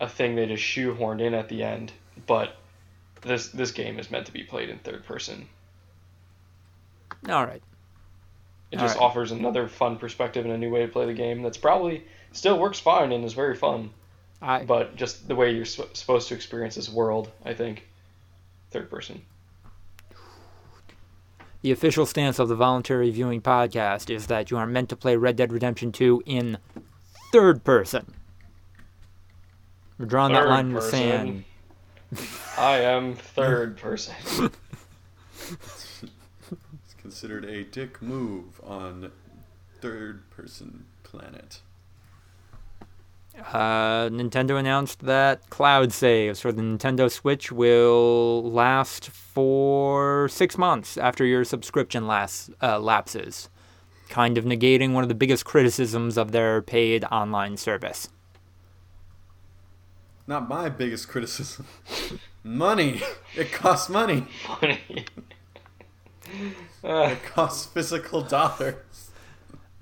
[0.00, 1.90] a thing they just shoehorned in at the end.
[2.28, 2.54] But
[3.22, 5.48] this this game is meant to be played in third person.
[7.28, 7.62] All right.
[8.70, 9.04] It All just right.
[9.04, 11.42] offers another fun perspective and a new way to play the game.
[11.42, 13.90] That's probably still works fine and is very fun.
[14.42, 17.86] I But just the way you're sp- supposed to experience this world, I think,
[18.70, 19.22] third person.
[21.62, 25.16] The official stance of the Voluntary Viewing Podcast is that you are meant to play
[25.16, 26.58] Red Dead Redemption 2 in
[27.32, 28.12] third person.
[29.98, 31.44] We're drawing that Third line in the person.
[32.10, 32.34] sand.
[32.58, 34.14] I am third person.
[37.04, 39.12] It's considered a dick move on
[39.82, 41.60] third person planet.
[43.38, 50.96] Uh, Nintendo announced that cloud saves for the Nintendo Switch will last for six months
[50.96, 53.50] after your subscription lasts, uh, lapses,
[54.08, 58.08] kind of negating one of the biggest criticisms of their paid online service.
[60.26, 61.66] Not my biggest criticism.
[62.42, 63.02] money.
[63.36, 64.26] It costs money.
[64.46, 64.80] Funny.
[66.84, 69.10] Uh, It costs physical dollars.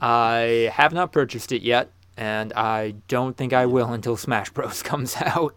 [0.01, 4.83] I have not purchased it yet, and I don't think I will until Smash Bros.
[4.85, 5.55] comes out.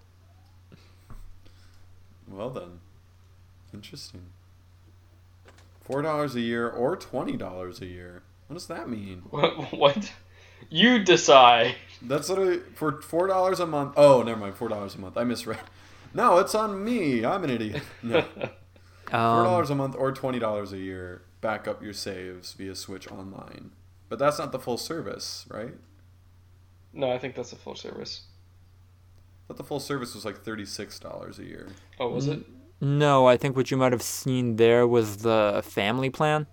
[2.27, 2.79] Well then,
[3.73, 4.21] interesting.
[5.81, 8.23] Four dollars a year or twenty dollars a year.
[8.47, 9.23] What does that mean?
[9.29, 10.11] what, what?
[10.69, 11.75] You decide.
[12.01, 13.93] That's literally for four dollars a month.
[13.95, 14.55] Oh, never mind.
[14.55, 15.17] Four dollars a month.
[15.17, 15.59] I misread.
[16.13, 17.23] No, it's on me.
[17.25, 17.83] I'm an idiot.
[18.01, 18.21] No,
[19.09, 21.21] four Um, dollars a month or twenty dollars a year.
[21.45, 23.69] Back up your saves via Switch Online.
[24.09, 25.75] But that's not the full service, right?
[26.91, 28.23] no, I think that's the full service.
[29.47, 31.67] But the full service was like thirty-six dollars a year.
[31.99, 32.39] Oh, was it?
[32.81, 36.47] no, I think what you might have seen there was the family plan,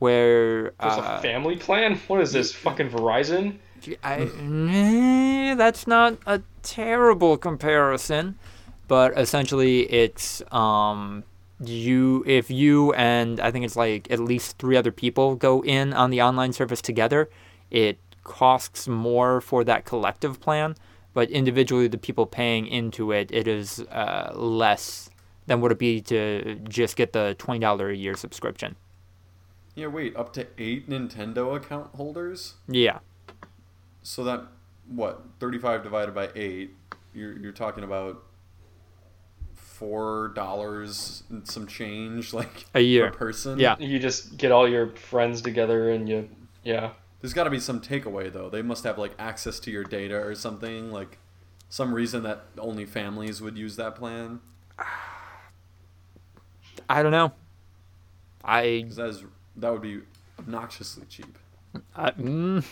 [0.00, 2.00] where There's uh, a family plan?
[2.08, 2.52] What is this?
[2.52, 3.58] Fucking Verizon?
[4.02, 8.40] I, that's not a terrible comparison,
[8.88, 11.22] but essentially it's um
[11.68, 15.92] you if you and I think it's like at least three other people go in
[15.92, 17.30] on the online service together,
[17.70, 20.76] it costs more for that collective plan,
[21.14, 25.10] but individually the people paying into it it is uh, less
[25.46, 28.76] than would it be to just get the twenty dollar a year subscription.
[29.74, 32.54] Yeah, wait, up to eight Nintendo account holders.
[32.68, 32.98] Yeah.
[34.02, 34.48] So that
[34.88, 36.74] what thirty-five divided by eight?
[37.14, 38.22] You're you're talking about
[39.82, 43.10] four dollars and some change, like A year.
[43.10, 43.58] per person.
[43.58, 43.76] Yeah.
[43.80, 46.28] You just get all your friends together and you,
[46.62, 46.90] yeah.
[47.20, 48.48] There's got to be some takeaway though.
[48.48, 51.18] They must have like access to your data or something, like
[51.68, 54.38] some reason that only families would use that plan.
[56.88, 57.32] I don't know.
[58.44, 59.24] I, 'Cause that is
[59.56, 60.00] that would be
[60.38, 61.38] obnoxiously cheap.
[61.96, 62.64] I mm,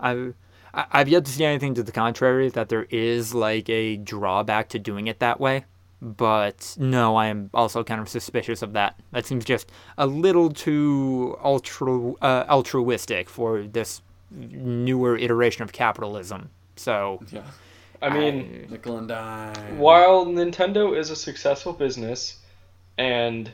[0.00, 0.32] I
[0.74, 4.68] I- I've yet to see anything to the contrary that there is like a drawback
[4.70, 5.64] to doing it that way.
[6.00, 8.98] But no, I am also kind of suspicious of that.
[9.12, 16.50] That seems just a little too ultra uh, altruistic for this newer iteration of capitalism.
[16.74, 17.42] So Yeah,
[18.00, 19.78] I mean, nickel and dime.
[19.78, 22.38] while Nintendo is a successful business,
[22.98, 23.52] and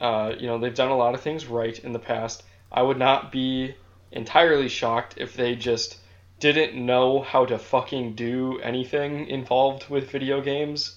[0.00, 2.98] uh, you know they've done a lot of things right in the past, I would
[2.98, 3.74] not be
[4.12, 5.98] entirely shocked if they just
[6.40, 10.96] didn't know how to fucking do anything involved with video games,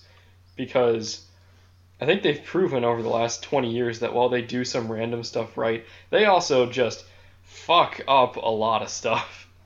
[0.56, 1.26] because
[2.00, 5.24] I think they've proven over the last 20 years that while they do some random
[5.24, 7.06] stuff right, they also just
[7.44, 9.48] fuck up a lot of stuff.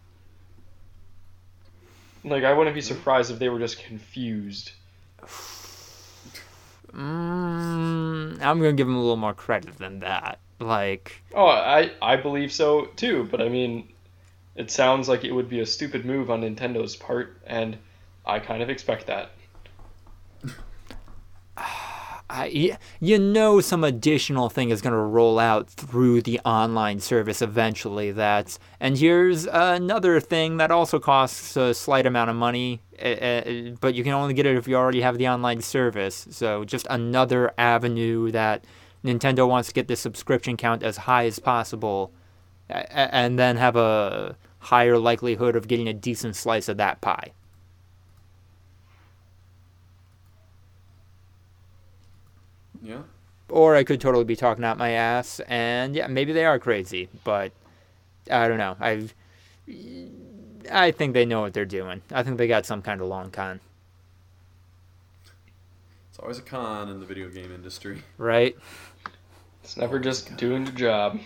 [2.27, 4.71] Like I wouldn't be surprised if they were just confused.
[6.91, 10.39] mm, I'm gonna give them a little more credit than that.
[10.59, 13.89] Like Oh, I I believe so too, but I mean,
[14.56, 17.78] it sounds like it would be a stupid move on Nintendo's part, and
[18.26, 19.32] I kind of expect that.
[22.28, 27.39] I, you know some additional thing is going to roll out through the online service
[27.39, 33.06] eventually that's and here's another thing that also costs a slight amount of money uh,
[33.06, 36.65] uh, but you can only get it if you already have the online service so
[36.65, 38.65] just another avenue that
[39.04, 42.12] nintendo wants to get the subscription count as high as possible
[42.69, 47.32] and then have a higher likelihood of getting a decent slice of that pie
[52.82, 53.01] Yeah,
[53.49, 57.10] or I could totally be talking out my ass, and yeah, maybe they are crazy,
[57.23, 57.51] but
[58.30, 58.78] I don't know.
[58.80, 59.10] I
[60.71, 62.01] I think they know what they're doing.
[62.12, 63.60] I think they got some kind of long con,
[66.15, 68.01] it's always a con in the video game industry.
[68.17, 68.56] right?
[69.63, 71.19] It's never just doing the job.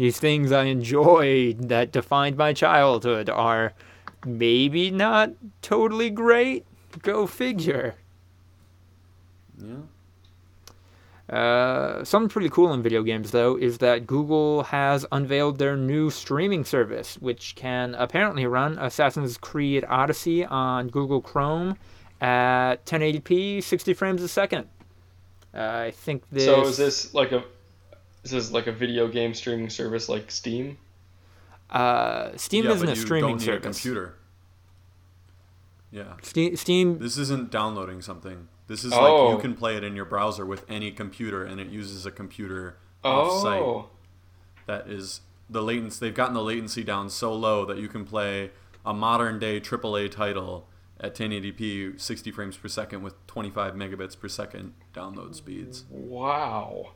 [0.00, 3.74] These things I enjoyed that defined my childhood are
[4.24, 6.64] maybe not totally great.
[7.02, 7.96] Go figure.
[9.58, 11.36] Yeah.
[11.36, 16.08] Uh, something pretty cool in video games, though, is that Google has unveiled their new
[16.08, 21.76] streaming service, which can apparently run Assassin's Creed Odyssey on Google Chrome
[22.22, 24.66] at 1080p, 60 frames a second.
[25.52, 26.46] Uh, I think this.
[26.46, 27.44] So is this like a
[28.24, 30.76] is like a video game streaming service like Steam?
[31.70, 33.58] Uh, Steam yeah, isn't but a you streaming don't need service.
[33.78, 34.14] a computer.
[35.92, 36.98] Yeah, Ste- Steam.
[36.98, 38.48] this isn't downloading something.
[38.68, 39.26] This is Oh.
[39.26, 42.10] like you can play it in your browser with any computer, and it uses a
[42.12, 43.60] computer off-site.
[43.60, 43.88] Oh,
[44.66, 48.50] that is the latency they've gotten the latency down so low that you can play
[48.86, 50.68] a modern day AAA title
[51.00, 55.84] at 1080p 60 frames per second with 25 megabits per second download speeds.
[55.90, 56.92] wow,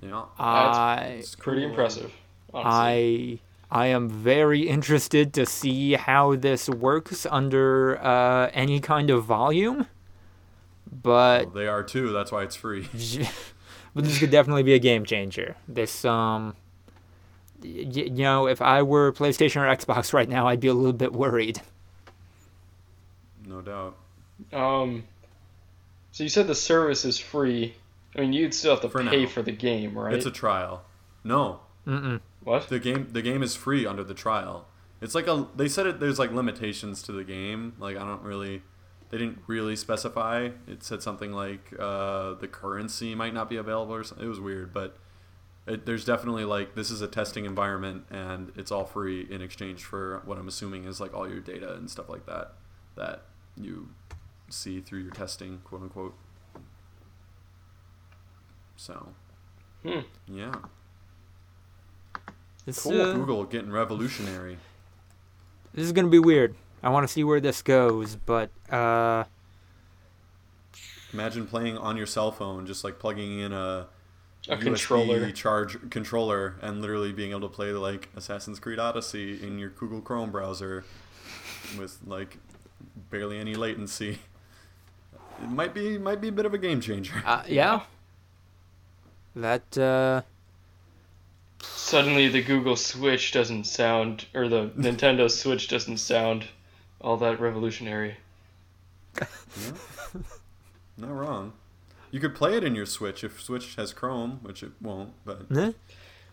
[0.00, 0.24] Yeah.
[0.38, 1.16] I.
[1.18, 2.12] it's pretty impressive.
[2.54, 3.40] Honestly.
[3.70, 9.24] I I am very interested to see how this works under uh, any kind of
[9.24, 9.86] volume,
[11.02, 12.12] but Well, they are too.
[12.12, 12.88] That's why it's free.
[13.94, 15.56] but this could definitely be a game changer.
[15.66, 16.54] This um,
[17.62, 20.74] y- y- you know, if I were PlayStation or Xbox right now, I'd be a
[20.74, 21.60] little bit worried.
[23.44, 23.96] No doubt.
[24.52, 25.04] Um,
[26.12, 27.74] so you said the service is free.
[28.16, 29.28] I mean, you'd still have to For pay now.
[29.28, 30.14] for the game, right?
[30.14, 30.84] It's a trial.
[31.22, 32.20] No, Mm-mm.
[32.42, 32.68] what?
[32.68, 34.66] the game the game is free under the trial.
[35.00, 37.74] It's like a they said it there's like limitations to the game.
[37.78, 38.62] Like I don't really
[39.10, 40.50] they didn't really specify.
[40.66, 44.24] It said something like uh, the currency might not be available or something.
[44.24, 44.96] It was weird, but
[45.66, 49.84] it, there's definitely like this is a testing environment and it's all free in exchange
[49.84, 52.52] for what I'm assuming is like all your data and stuff like that
[52.96, 53.22] that
[53.56, 53.88] you
[54.48, 56.14] see through your testing, quote unquote.
[58.76, 59.08] So,
[59.82, 60.00] Hmm.
[60.28, 60.54] yeah.
[62.64, 63.00] This, Cool.
[63.00, 64.58] uh, Google getting revolutionary.
[65.72, 66.54] this is gonna be weird.
[66.82, 69.24] I want to see where this goes, but uh,
[71.12, 73.86] Imagine playing on your cell phone, just like plugging in a,
[74.48, 75.30] A USB controller.
[75.32, 80.00] charge controller, and literally being able to play like Assassin's Creed Odyssey in your Google
[80.02, 80.84] Chrome browser
[81.78, 82.36] with like
[83.10, 84.18] barely any latency.
[85.42, 87.22] It might be might be a bit of a game changer.
[87.24, 87.82] uh yeah.
[89.36, 90.22] That uh,
[91.60, 96.46] Suddenly, the Google Switch doesn't sound, or the Nintendo Switch doesn't sound
[97.00, 98.16] all that revolutionary.
[99.20, 99.26] Yeah.
[100.96, 101.52] Not wrong.
[102.10, 105.12] You could play it in your Switch if Switch has Chrome, which it won't.
[105.26, 105.50] But?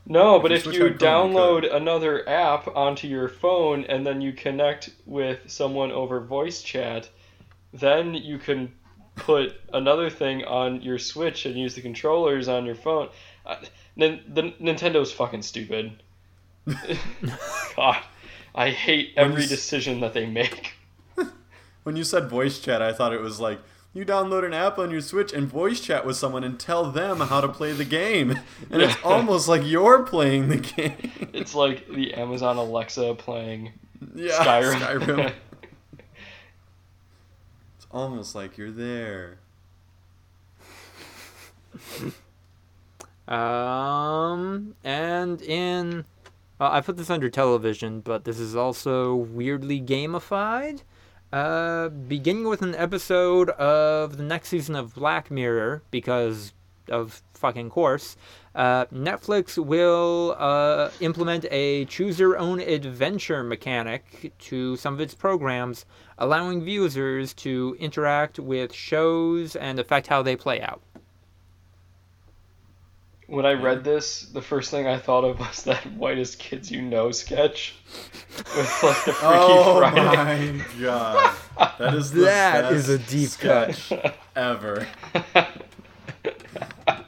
[0.05, 4.21] No, but if switch you headphones, you download another app onto your phone and then
[4.21, 7.09] you connect with someone over voice chat,
[7.73, 8.73] then you can
[9.15, 13.09] put another thing on your Switch and use the controllers on your phone.
[13.45, 13.57] Uh,
[13.95, 16.01] Nin- the Nintendo's fucking stupid.
[17.75, 18.01] God,
[18.55, 20.73] I hate every you decision that they make.
[21.83, 23.59] When you said voice chat, I thought it was like
[23.93, 27.19] you download an app on your Switch and voice chat with someone and tell them
[27.19, 28.39] how to play the game.
[28.71, 31.11] And it's almost like you're playing the game.
[31.33, 33.73] It's like the Amazon Alexa playing
[34.15, 34.79] yeah, Skyrim.
[34.79, 35.33] Skyrim.
[37.93, 39.37] Almost like you're there.
[43.27, 46.05] Um, and in,
[46.59, 50.81] uh, I put this under television, but this is also weirdly gamified.
[51.31, 56.53] Uh, beginning with an episode of the next season of Black Mirror, because
[56.89, 58.15] of fucking course,
[58.55, 65.13] uh, Netflix will uh, implement a choose your own adventure mechanic to some of its
[65.13, 65.85] programs,
[66.17, 70.81] allowing users to interact with shows and affect how they play out.
[73.27, 76.81] When I read this, the first thing I thought of was that whitest kids you
[76.81, 77.73] know sketch
[78.55, 80.51] with like the Freaky oh Friday.
[80.51, 81.35] my god.
[81.79, 83.75] That is the That best is a deep cut.
[83.75, 84.85] sketch ever.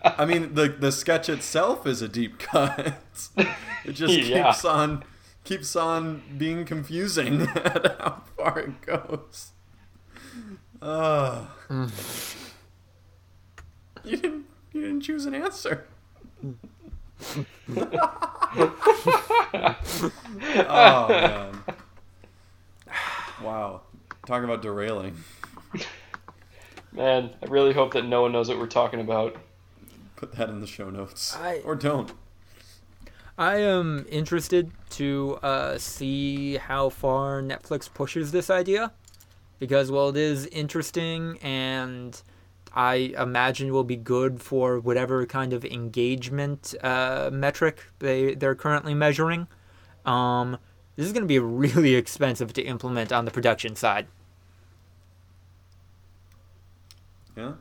[0.06, 2.98] I mean, the the sketch itself is a deep cut.
[3.84, 4.52] It just Yeah.
[4.52, 5.04] keeps on
[5.44, 9.52] keeps on being confusing at how far it goes.
[10.82, 11.48] Oh.
[14.04, 15.86] you didn't you didn't choose an answer.
[20.68, 21.64] oh man.
[23.42, 23.82] Wow.
[24.26, 25.16] Talking about derailing.
[26.92, 29.36] Man, I really hope that no one knows what we're talking about.
[30.16, 31.36] Put that in the show notes.
[31.36, 32.12] I- Or don't.
[33.38, 38.94] I am interested to uh, see how far Netflix pushes this idea
[39.60, 42.22] because, well, it is interesting and
[42.74, 48.94] I imagine will be good for whatever kind of engagement uh, metric they, they're currently
[48.94, 49.48] measuring.
[50.06, 50.58] Um,
[50.96, 54.08] this is going to be really expensive to implement on the production side.
[57.36, 57.54] Yeah.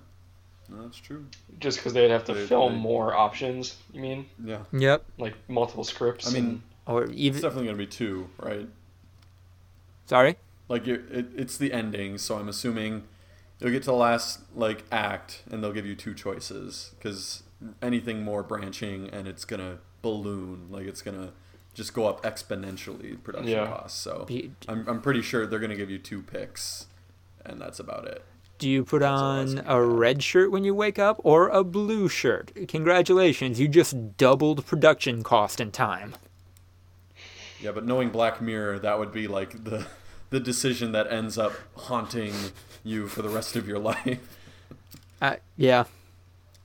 [0.75, 1.27] No, that's true.
[1.61, 4.27] Just because they'd have to They- film they- more options, you mean?
[4.43, 4.64] Yeah.
[4.72, 5.05] Yep.
[5.18, 6.27] Like multiple scripts?
[6.29, 7.41] I mean, and- Or it's even.
[7.41, 8.68] definitely going to be two, right?
[10.07, 10.37] Sorry?
[10.68, 13.05] Like you're, it, it's the ending, so I'm assuming
[13.61, 17.43] you'll get to the last like act, and they'll give you two choices because
[17.83, 21.33] anything more branching and it's gonna balloon, like it's gonna
[21.75, 23.66] just go up exponentially production Yeah.
[23.66, 23.99] costs.
[24.01, 26.87] So Be- I'm I'm pretty sure they're gonna give you two picks,
[27.45, 28.25] and that's about it.
[28.65, 32.51] Do you put on a red shirt when you wake up or a blue shirt?
[32.67, 36.15] Congratulations, you just doubled production cost and time.
[37.61, 39.87] Yeah, but knowing Black Mirror, that would be like the
[40.31, 42.33] the decision that ends up haunting
[42.83, 44.19] you for the rest of your life.
[45.21, 45.85] Uh, yeah,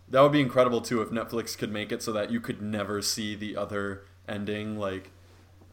[0.07, 3.01] That would be incredible too if Netflix could make it so that you could never
[3.01, 4.79] see the other ending.
[4.79, 5.11] Like,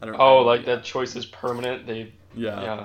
[0.02, 0.16] I don't.
[0.16, 0.20] Know.
[0.24, 1.86] Oh, I- like that choice is permanent.
[1.86, 2.62] They, Yeah.
[2.62, 2.84] yeah.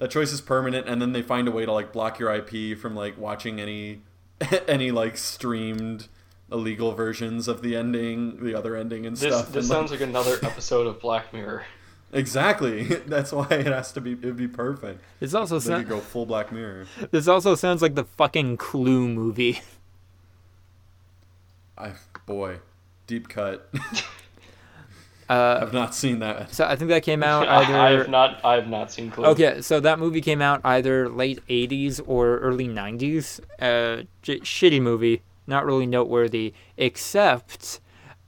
[0.00, 2.76] That choice is permanent, and then they find a way to like block your IP
[2.76, 4.00] from like watching any
[4.66, 6.08] any like streamed
[6.50, 9.46] illegal versions of the ending, the other ending and This stuff.
[9.52, 11.64] this and, sounds like another episode of Black Mirror.
[12.12, 12.82] exactly.
[13.06, 14.12] That's why it has to be.
[14.14, 15.00] It'd be perfect.
[15.20, 15.88] this also They could sounds.
[15.88, 16.86] go full Black Mirror.
[17.12, 19.60] This also sounds like the fucking Clue movie.
[21.78, 21.92] I
[22.26, 22.58] boy,
[23.06, 23.70] deep cut.
[25.30, 26.52] Uh, I've not seen that.
[26.52, 27.76] so I think that came out I, either.
[27.78, 29.26] I have not I have not seen Clue.
[29.26, 33.38] Okay, so that movie came out either late 80s or early 90s.
[33.60, 37.78] Uh, j- shitty movie, not really noteworthy, except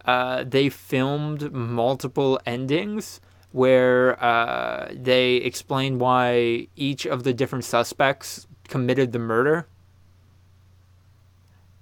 [0.05, 8.47] uh, they filmed multiple endings where uh, they explained why each of the different suspects
[8.69, 9.67] committed the murder.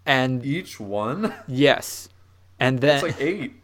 [0.06, 1.34] And Each one.
[1.46, 2.08] yes,
[2.58, 3.59] and then That's like eight,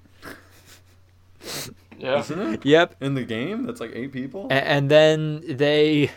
[1.98, 2.18] Yeah.
[2.20, 2.66] isn't it?
[2.66, 4.48] yep, In the game, that's like eight people.
[4.50, 6.10] A- and then they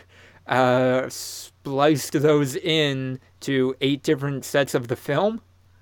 [0.46, 5.40] uh, spliced those in to eight different sets of the film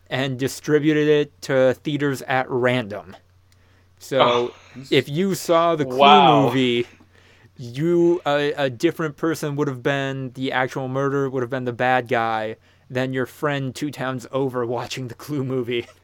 [0.09, 3.17] and distributed it to theaters at random.
[3.99, 4.55] So Oh.
[4.91, 6.47] if you saw the Clue Wow.
[6.47, 6.87] movie,
[7.57, 11.73] you a, a different person would have been the actual murderer, would have been the
[11.73, 12.57] bad guy,
[12.89, 15.87] than your friend two towns over watching the Clue movie.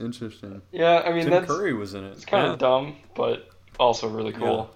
[0.00, 0.62] Interesting.
[0.70, 2.12] Yeah, I mean Tim that's Curry was in it.
[2.12, 2.52] it's kind Yeah.
[2.52, 4.70] of dumb, but also really cool.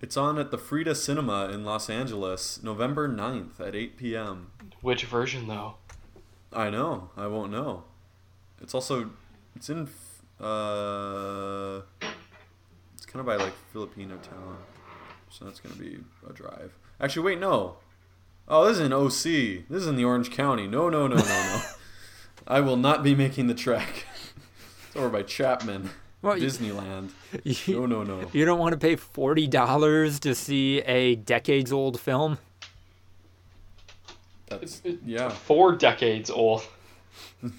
[0.00, 4.50] It's on at the Frida Cinema in Los Angeles, November 9th at 8 p.m.
[4.80, 5.74] Which version though?
[6.52, 7.10] I know.
[7.16, 7.84] I won't know.
[8.60, 9.10] It's also
[9.56, 9.88] It's in.
[10.40, 11.82] Uh,
[12.94, 14.56] it's kind of by like Filipino town,
[15.30, 15.98] so that's gonna be
[16.28, 16.72] a drive.
[17.00, 17.76] Actually, wait, no.
[18.48, 19.64] Oh, this is in OC.
[19.68, 20.66] This is in the Orange County.
[20.66, 21.62] No, no, no, no, no.
[22.46, 24.06] I will not be making the trek.
[24.86, 25.90] it's over by Chapman,
[26.22, 27.10] Well, Disneyland.
[27.44, 28.30] You, No, no, no.
[28.32, 32.38] you don't want to pay forty dollars to see a decades-old film.
[34.46, 35.28] That's It- yeah.
[35.30, 36.62] Four decades old.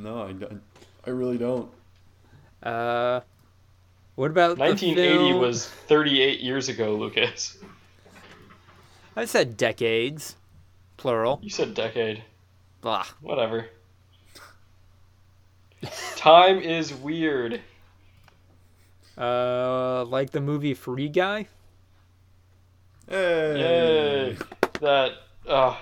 [0.00, 0.62] No, I don't.
[1.08, 1.68] I really don't.
[2.62, 3.20] Uh,
[4.14, 7.58] what about the 1980 film- was 38 years ago, Lucas.
[9.16, 10.36] I said decades,
[10.96, 11.40] plural.
[11.42, 12.22] You said decade.
[12.80, 13.06] Blah.
[13.20, 13.66] Whatever.
[16.16, 17.60] Time is weird.
[19.16, 21.48] Uh, like the movie Free Guy.
[23.08, 23.58] Hey.
[23.58, 24.36] Yay.
[24.80, 25.12] That,
[25.46, 25.80] oh,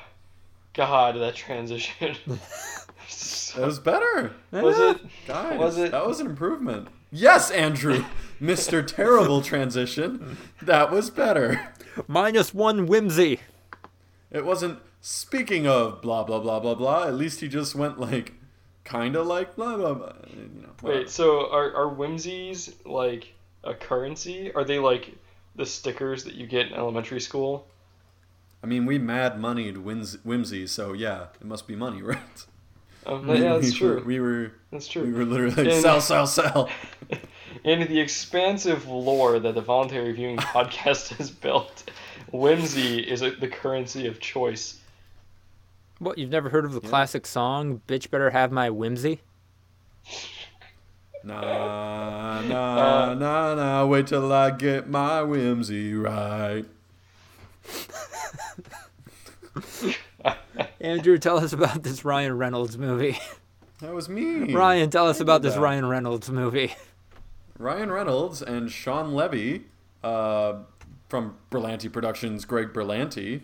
[0.74, 2.16] God, that transition.
[3.56, 4.32] That was better.
[4.50, 5.00] was it?
[5.26, 5.90] Guys, Was it?
[5.90, 6.88] That was an improvement.
[7.10, 8.04] Yes, Andrew,
[8.42, 8.86] Mr.
[8.86, 10.36] Terrible Transition.
[10.60, 11.72] That was better.
[12.06, 13.40] Minus one whimsy.
[14.30, 17.04] It wasn't speaking of blah blah blah blah blah.
[17.06, 18.34] At least he just went like
[18.84, 20.12] kind of like blah blah blah.
[20.28, 20.68] You know.
[20.80, 21.00] whatever.
[21.00, 23.32] Wait, so are, are whimsies like
[23.62, 24.52] a currency?
[24.52, 25.14] Are they like
[25.54, 27.68] the stickers that you get in elementary school?
[28.64, 32.18] I mean, we mad moneyed whims- whimsy, so yeah, it must be money, right?
[33.06, 34.02] Um, yeah, that's we true.
[34.04, 35.04] We were That's true.
[35.04, 36.68] we were literally like, And- sell sell sell.
[37.62, 41.88] In the expansive lore that the Voluntary Viewing podcast has built,
[42.32, 44.80] whimsy is a, the currency of choice.
[45.98, 46.18] What?
[46.18, 46.88] You've never heard of the Yeah.
[46.88, 49.22] classic song "Bitch Better Have My Whimsy"?
[51.24, 53.86] Nah nah nah nah.
[53.86, 56.64] Wait till I get my whimsy right.
[60.80, 63.18] Andrew, tell us about this Ryan Reynolds movie.
[63.80, 64.52] That was me.
[64.54, 65.60] Ryan, tell us about this that.
[65.60, 66.74] Ryan Reynolds movie.
[67.58, 69.64] Ryan Reynolds and Shawn Levy
[70.04, 70.54] uh,
[71.08, 73.40] from Berlanti Productions, Greg Berlanti,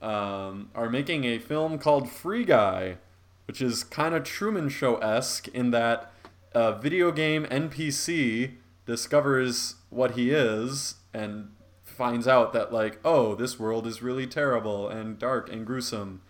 [0.00, 2.98] um, are making a film called Free Guy,
[3.46, 6.12] which is kind of Truman Show esque in that
[6.52, 8.54] a video game NPC
[8.86, 11.50] discovers what he is and
[11.84, 16.22] finds out that, like, oh, this world is really terrible and dark and gruesome.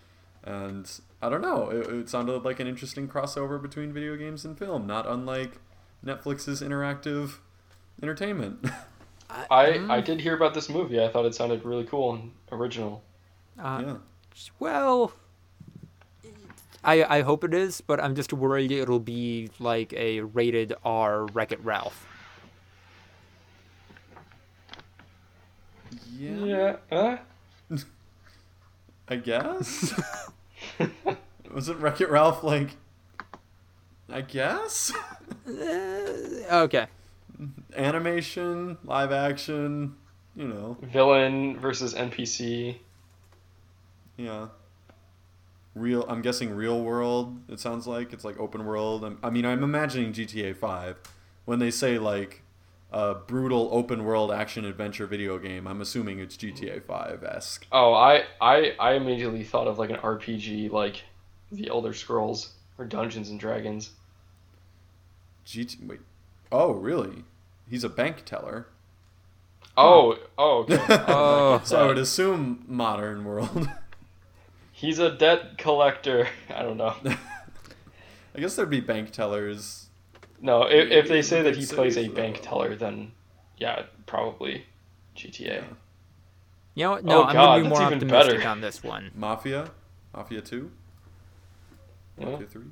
[0.42, 0.90] And
[1.20, 4.86] I don't know, it, it sounded like an interesting crossover between video games and film,
[4.86, 5.60] not unlike
[6.04, 7.38] Netflix's interactive
[8.02, 8.64] entertainment.
[9.50, 11.02] I, I did hear about this movie.
[11.02, 13.02] I thought it sounded really cool and original.
[13.58, 13.96] Uh, yeah.
[14.58, 15.12] Well,
[16.84, 21.26] I I hope it is, but I'm just worried it'll be like a rated R
[21.26, 22.06] Wreck It Ralph.
[26.16, 26.76] Yeah.
[26.90, 27.16] Uh,
[29.08, 30.00] I guess.
[31.52, 32.70] Wasn't Wreck It Ralph like?
[34.10, 34.92] I guess.
[35.46, 36.86] Okay.
[37.76, 39.94] Animation, live action,
[40.34, 42.76] you know, villain versus NPC.
[44.18, 44.48] Yeah.
[45.74, 46.04] Real.
[46.08, 47.40] I'm guessing real world.
[47.48, 49.04] It sounds like it's like open world.
[49.04, 50.96] I'm, I mean, I'm imagining GTA Five
[51.44, 52.42] when they say like
[52.92, 55.66] a brutal open world action adventure video game.
[55.66, 57.66] I'm assuming it's GTA Five esque.
[57.70, 61.04] Oh, I, I I immediately thought of like an RPG like
[61.52, 63.90] The Elder Scrolls or Dungeons and Dragons.
[65.46, 65.86] GT.
[65.86, 66.00] Wait.
[66.50, 67.24] Oh, really?
[67.70, 68.66] He's a bank teller.
[69.76, 70.78] Oh, oh, okay.
[71.08, 71.60] Oh.
[71.64, 73.68] So I would assume modern world.
[74.78, 76.28] He's a debt collector.
[76.54, 76.94] I don't know.
[78.34, 79.88] I guess there'd be bank tellers.
[80.40, 83.10] No, if, if they say that he plays a bank teller, then
[83.56, 84.66] yeah, probably
[85.16, 85.40] GTA.
[85.40, 85.62] Yeah.
[86.74, 87.04] You know what?
[87.04, 88.08] No, Oh, I'm God, gonna be more optimistic
[88.38, 88.48] better.
[88.48, 89.10] on this one.
[89.16, 89.70] Mafia,
[90.14, 90.70] Mafia Two,
[92.16, 92.26] Yeah.
[92.26, 92.62] Mafia Three.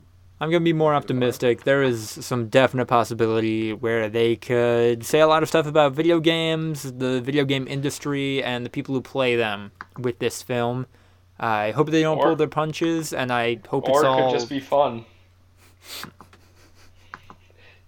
[0.40, 1.64] I'm gonna be more optimistic.
[1.64, 6.20] There is some definite possibility where they could say a lot of stuff about video
[6.20, 10.86] games, the video game industry, and the people who play them with this film.
[11.38, 14.30] I hope they don't Or- pull their punches, and I hope Or it's it all.
[14.30, 15.04] could just be fun.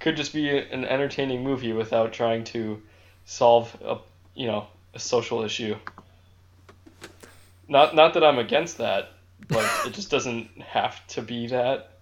[0.01, 2.81] Could just be an entertaining movie without trying to
[3.25, 3.99] solve a
[4.37, 5.75] you know a social issue.
[7.67, 9.11] Not not that I'm against that,
[9.49, 11.99] but it just doesn't have to be that.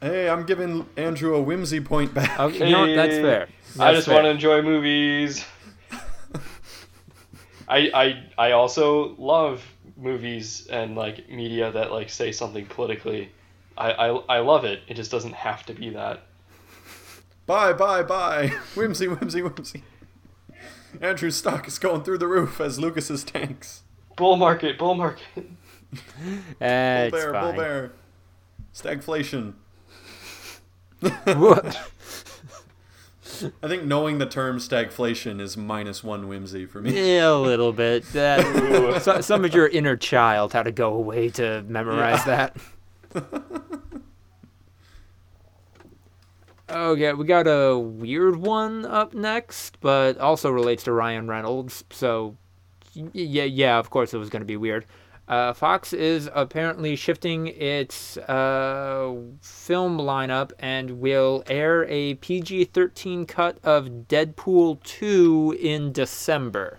[0.00, 2.38] Hey, I'm giving Andrew a whimsy point back.
[2.38, 2.94] Oh, you know?
[2.94, 3.48] That's Hey, fair.
[3.80, 4.14] I just fair.
[4.14, 5.44] want to enjoy movies.
[7.68, 9.60] I, I I also love
[9.96, 13.30] movies and like media that like say something politically.
[13.76, 14.80] I, I, I love it.
[14.88, 16.22] It just doesn't have to be that.
[17.46, 18.48] Bye, bye, bye.
[18.74, 19.84] Whimsy, whimsy, whimsy.
[21.00, 23.82] Andrew's stock is going through the roof as Lucas's tanks.
[24.16, 25.24] Bull market, bull market.
[26.60, 27.92] Eh, Bull it's bear, bull bear.
[28.74, 29.54] Stagflation.
[31.00, 31.90] What?
[33.62, 37.16] I think knowing the term stagflation is minus one whimsy for me.
[37.16, 38.04] yeah, a little bit.
[38.12, 42.56] That so, some of your inner child had to go away to memorize that.
[46.68, 51.84] Oh, okay, we got a weird one up next, but also relates to Ryan Reynolds.
[51.90, 52.36] So,
[52.92, 54.84] yeah, yeah, of course it was going to be weird.
[55.28, 63.26] Uh, Fox is apparently shifting its uh, film lineup and will air a PG 13
[63.26, 66.78] cut of Deadpool 2 in December.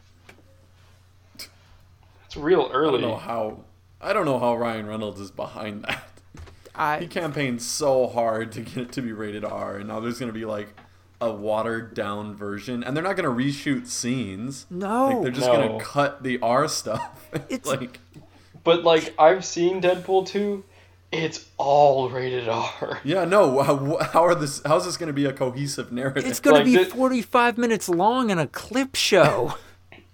[2.26, 2.74] It's real early.
[2.74, 3.02] I early.
[3.02, 3.60] don't know how.
[4.00, 7.02] I don't know how Ryan Reynolds is behind that.
[7.02, 10.32] He campaigned so hard to get it to be rated R, and now there's gonna
[10.32, 10.68] be like
[11.20, 14.68] a watered down version, and they're not gonna reshoot scenes.
[14.70, 15.56] no, Like they're just No.
[15.56, 17.28] gonna cut the R stuff.
[17.50, 18.00] It's- like
[18.64, 20.64] But like I've seen Deadpool 2,
[21.12, 23.00] it's all rated R.
[23.04, 23.62] yeah, no.
[23.64, 24.62] How, how are this?
[24.66, 26.26] How's this gonna be a cohesive narrative?
[26.26, 29.56] it's going like to be thi- 45 minutes long in a clip show.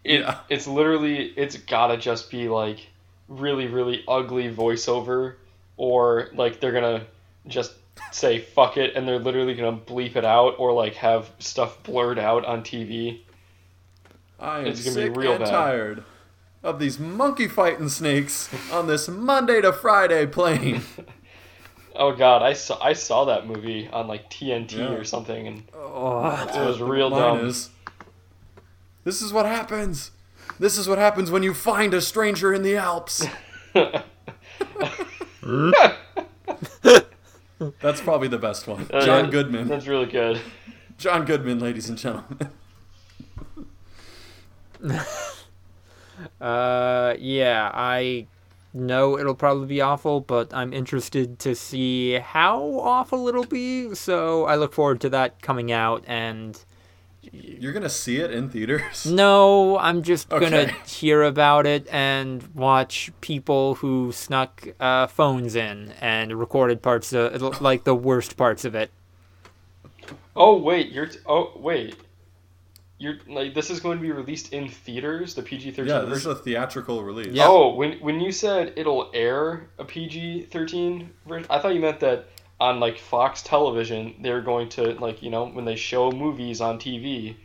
[0.06, 0.40] It, Yeah.
[0.50, 2.90] It's literally it's gotta just be like
[3.30, 5.36] really really ugly voiceover,
[5.78, 7.06] or like they're gonna
[7.48, 7.72] just
[8.12, 12.20] say fuck it and they're literally gonna bleep it out, or like have stuff blurred
[12.20, 13.22] out on TV.
[14.42, 15.50] I am it's gonna be sick real and bad.
[15.52, 16.04] tired
[16.64, 20.82] of these monkey fighting snakes on this Monday to Friday plane.
[21.96, 24.94] Oh god, I saw I saw that movie on like TNT Yeah.
[24.94, 27.46] or something, and Oh, it was real dumb.
[27.46, 27.70] is,
[29.04, 30.10] this is what happens.
[30.58, 33.28] This is what happens when you find a stranger in the Alps.
[37.80, 38.88] That's probably the best one.
[38.92, 39.68] Uh, John Goodman.
[39.68, 40.42] That's really good.
[40.98, 42.50] John Goodman, ladies and gentlemen.
[46.42, 48.28] Uh, yeah, I
[48.74, 53.94] know it'll probably be awful, but I'm interested to see how awful it'll be.
[53.96, 56.04] So I look forward to that coming out.
[56.08, 56.60] And
[57.32, 59.06] You're gonna see it in theaters.
[59.10, 60.76] no, I'm just gonna Okay.
[60.88, 67.62] hear about it and watch people who snuck uh, phones in and recorded parts of
[67.62, 68.92] like the worst parts of it.
[70.36, 71.96] Oh wait, you're t- oh wait,
[73.04, 76.10] you're like this is going to be released in theaters, the PG thirteen Yeah, version.
[76.12, 77.34] this is a theatrical release.
[77.34, 77.46] Yeah.
[77.48, 82.00] Oh, when when you said it'll air a PG thirteen version, I thought you meant
[82.00, 82.28] that
[82.60, 86.80] on like Fox Television they're going to like you know when they show movies on
[86.80, 87.36] TV,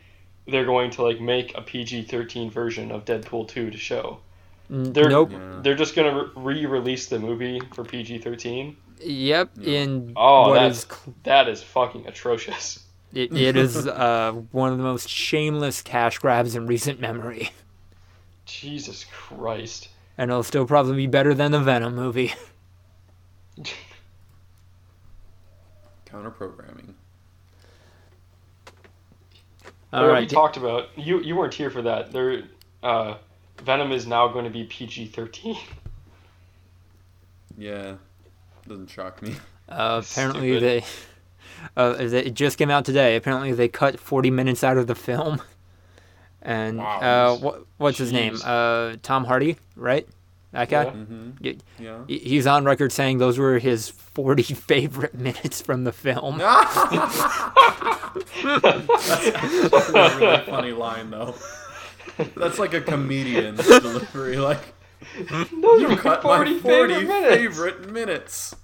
[0.47, 4.19] they're going to like make a PG thirteen version of Deadpool two to show.
[4.71, 5.31] Mm, they're nope.
[5.31, 5.59] Yeah.
[5.63, 8.77] they're just gonna re release the movie for PG thirteen.
[9.01, 9.51] Yep.
[9.57, 9.79] Yeah.
[9.79, 12.85] In Oh, what that's is cl- that is fucking atrocious.
[13.13, 17.51] It, it is uh, one of the most shameless cash grabs in recent memory.
[18.45, 19.89] Jesus Christ.
[20.17, 22.33] And it'll still probably be better than the Venom movie.
[26.05, 26.95] Counter programming.
[29.91, 30.29] We All already right.
[30.29, 31.21] talked about you.
[31.21, 32.11] You weren't here for that.
[32.11, 32.43] There,
[32.83, 33.15] uh,
[33.63, 35.57] Venom is now going to be PG thirteen.
[37.57, 37.95] Yeah,
[38.67, 39.35] doesn't shock me.
[39.67, 40.63] Uh, apparently Stupid.
[40.83, 40.85] they,
[41.77, 43.15] uh, it just came out today.
[43.15, 45.41] Apparently they cut 40 minutes out of the film.
[46.41, 46.99] And Wow.
[46.99, 48.37] uh, what, what's his name?
[48.43, 50.07] Uh, Tom Hardy, right?
[50.51, 50.85] That guy.
[50.85, 50.91] Yeah.
[50.91, 51.83] Mm-hmm.
[51.83, 51.97] Yeah.
[52.07, 56.37] He's on record saying those were his 40 favorite minutes from the film.
[56.49, 56.75] That's
[59.89, 61.35] a really funny line, though.
[62.35, 64.37] That's like a comedian's delivery.
[64.37, 64.59] Like,
[65.29, 67.35] Those you are cut 40 my 40 favorite minutes.
[67.35, 68.55] favorite minutes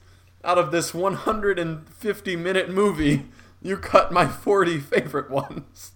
[0.46, 3.26] out of this 150 minute movie.
[3.62, 5.92] You cut my 40 favorite ones.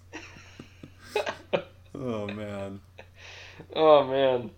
[1.96, 2.82] oh man.
[3.76, 4.52] Oh man,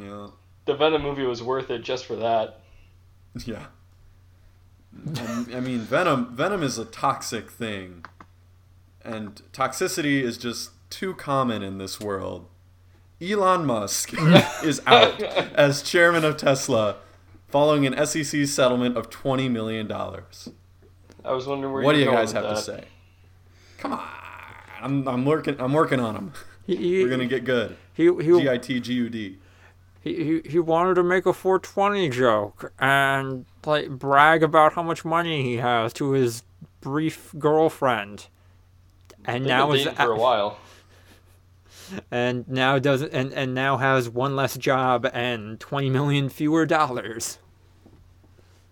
[0.00, 0.28] Yeah.
[0.66, 2.60] the Venom movie was worth it just for that.
[3.44, 3.66] Yeah.
[5.50, 6.34] I mean, Venom.
[6.34, 8.04] Venom is a toxic thing,
[9.04, 12.46] and toxicity is just too common in this world.
[13.20, 14.12] Elon Musk
[14.64, 16.96] is out as chairman of Tesla,
[17.48, 20.48] following an SEC settlement of twenty million dollars.
[21.24, 22.84] I was wondering where What do you're you going guys with have to say?
[23.78, 24.08] Come on,
[24.80, 25.56] I'm, I'm working.
[25.60, 26.32] I'm working on him.
[26.68, 27.78] He, he, We're gonna get good.
[27.94, 29.38] he, he, G I T G U D.
[30.02, 35.02] he, he, he wanted to make a 420 joke and like brag about how much
[35.02, 36.42] money he has to his
[36.82, 38.26] brief girlfriend.
[39.24, 40.58] And now been is for a while.
[42.10, 47.38] And now doesn't and, and now has one less job and 20 million fewer dollars.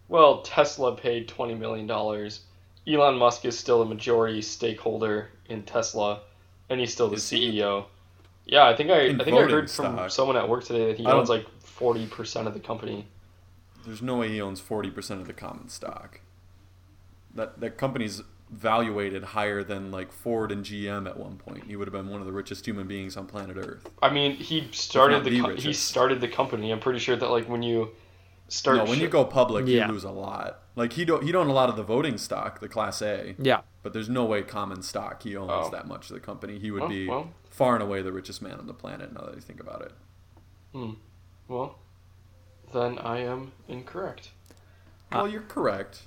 [0.08, 2.40] Well, Tesla paid twenty million dollars.
[2.88, 6.22] Elon Musk is still a majority stakeholder in Tesla,
[6.68, 7.60] and he's still the Is he?
[7.60, 7.86] CEO.
[8.46, 10.86] Yeah, I think I, In I think I voting heard from someone at work today
[10.88, 13.08] that he owns like forty percent of the company.
[13.84, 16.20] There's no way he owns forty percent of the common stock.
[17.34, 21.64] that that company's valuated higher than like Ford and GM at one point.
[21.64, 23.88] He would have been one of the richest human beings on planet Earth.
[24.02, 26.70] I mean, he started the, the he started the company.
[26.70, 27.90] I'm pretty sure that like when you
[28.48, 29.86] start No, when you go public, Yeah.
[29.86, 30.60] you lose a lot.
[30.76, 33.34] Like he don't he don't a lot of the voting stock, the Class A.
[33.38, 33.62] Yeah.
[33.82, 35.70] But there's no way common stock he owns Oh.
[35.70, 36.58] that much of the company.
[36.58, 37.30] He would Oh, be well.
[37.50, 39.12] far and away the richest man on the planet.
[39.12, 39.92] Now that you think about it.
[40.72, 40.90] Hmm.
[41.48, 41.78] well,
[42.72, 44.30] then I am incorrect.
[45.10, 46.02] Uh, Well, you're correct.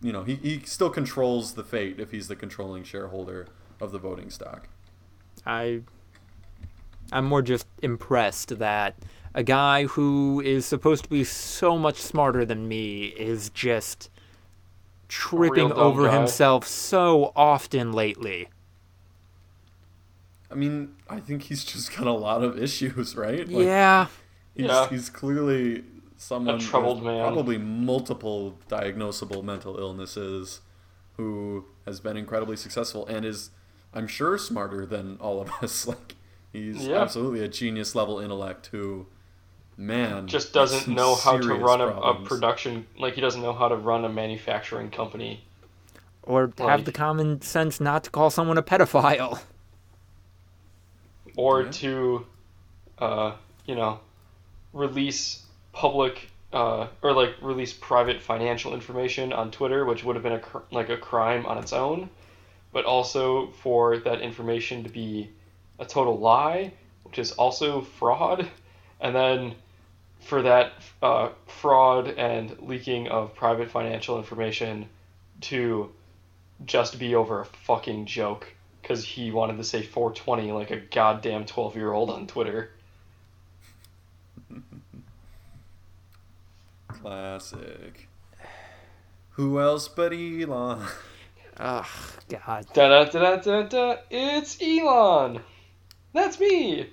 [0.00, 3.48] You know, he, he still controls the fate if he's the controlling shareholder
[3.80, 4.68] of the voting stock.
[5.44, 5.82] I
[7.10, 8.96] I'm more just impressed that
[9.34, 14.10] a guy who is supposed to be so much smarter than me is just
[15.08, 16.18] tripping over guy.
[16.18, 18.48] himself so often lately.
[20.50, 23.48] I mean, I think he's just got a lot of issues, right?
[23.48, 24.06] Like, yeah.
[24.54, 24.88] He's, Yeah.
[24.88, 25.84] he's clearly
[26.18, 27.20] someone with troubled man.
[27.22, 30.60] probably multiple diagnosable mental illnesses
[31.16, 33.50] who has been incredibly successful and is
[33.94, 36.16] I'm sure smarter than all of us like
[36.52, 37.00] he's Yeah.
[37.00, 39.06] absolutely a genius level intellect who
[39.76, 42.86] man Just doesn't know how to run a, a production.
[42.98, 45.44] Like he doesn't know how to run a manufacturing company.
[46.24, 49.40] Or have the common sense not to call someone a pedophile.
[51.36, 51.70] or Yeah.
[51.70, 52.26] to,
[52.98, 53.32] uh,
[53.66, 54.00] you know,
[54.72, 55.44] release
[55.78, 60.40] public uh, or like release private financial information on Twitter, which would have been a
[60.40, 62.10] cr- like a crime on its own,
[62.72, 65.30] but also for that information to be
[65.78, 66.72] a total lie,
[67.04, 68.48] which is also fraud,
[69.00, 69.54] and then
[70.18, 74.88] for that uh, fraud and leaking of private financial information
[75.40, 75.92] to
[76.64, 78.52] just be over a fucking joke
[78.82, 82.72] because he wanted to say 420 like a goddamn 12 year old on Twitter.
[87.00, 88.08] Classic
[89.30, 90.82] who else but Elon
[91.60, 91.86] Ugh,
[92.28, 92.66] God.
[92.72, 93.96] Da da da da da da.
[94.10, 95.40] It's Elon.
[96.12, 96.90] That's me,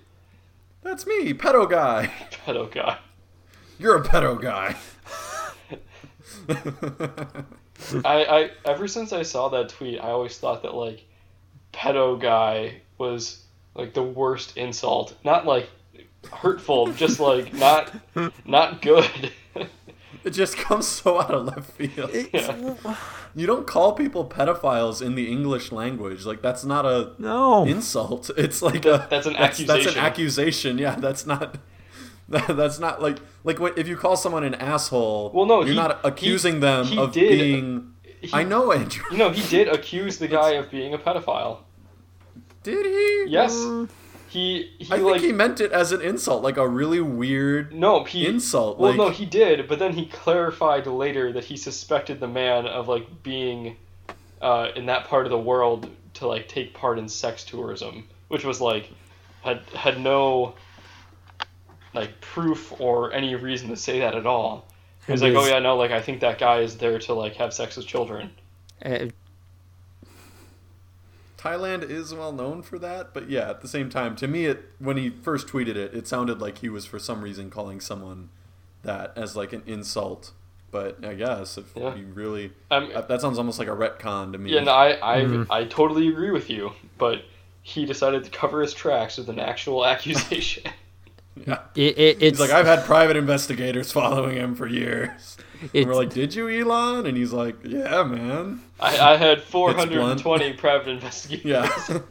[0.81, 2.11] that's me pedo guy
[2.45, 2.97] pedo guy.
[3.77, 4.75] you're a pedo guy
[8.05, 11.05] I, I ever since I saw that tweet, I always thought that like
[11.73, 13.43] pedo guy was
[13.73, 15.15] like the worst insult.
[15.23, 15.69] Not like
[16.31, 17.91] hurtful, just like not
[18.45, 19.31] not good.
[20.25, 22.95] It just comes so out of left field Yeah.
[23.37, 26.25] You don't call people pedophiles in the English language.
[26.25, 27.65] Like that's not a No.
[27.65, 28.29] insult.
[28.37, 29.67] It's like a That's an accusation.
[29.67, 30.05] That's an accusation.
[30.05, 30.77] accusation.
[30.77, 31.57] Yeah, that's not.
[32.27, 35.29] That, that's not like like when, if you call someone an asshole.
[35.31, 37.93] Well, no, you're he- not accusing he- them he of did- being.
[38.21, 39.03] He- I know, Andrew.
[39.11, 41.59] You know, he did accuse the guy of being a pedophile.
[42.63, 43.25] Did he?
[43.31, 43.53] Yes.
[43.53, 43.89] Mm.
[44.35, 47.73] He he I think like he meant it as an insult, like a really weird
[47.73, 48.77] no he insult.
[48.77, 52.67] Well, like, no, he did, but then he clarified later that he suspected the man
[52.67, 53.77] of like being
[54.41, 58.43] uh, in that part of the world to like take part in sex tourism, which
[58.43, 58.91] was like
[59.41, 60.55] had had no
[61.93, 64.67] like proof or any reason to say that at all.
[65.05, 67.13] He was And like, "Oh yeah, no, like I think that guy is there to
[67.13, 68.31] like have sex with children."
[68.83, 69.05] Uh,
[71.45, 74.63] Thailand is well known for that, but yeah, at the same time, to me, it
[74.79, 78.29] when he first tweeted it, it sounded like he was for some reason calling someone
[78.83, 80.31] that as like an insult.
[80.71, 81.95] But I guess if Yeah.
[81.95, 84.51] you really, Um, that, that sounds almost like a retcon to me.
[84.53, 85.47] yeah, no, I I, Mhm.
[85.49, 87.23] I totally agree with you, but
[87.61, 90.63] he decided to cover his tracks with an actual accusation.
[91.45, 91.59] Yeah.
[91.75, 95.37] it, it, it's He's like, I've had private investigators following him for years.
[95.73, 97.05] And we're like, did you, Elon?
[97.05, 98.61] And he's like, yeah, man.
[98.79, 101.45] I, I had 420 private investigators.
[101.45, 101.69] Yeah.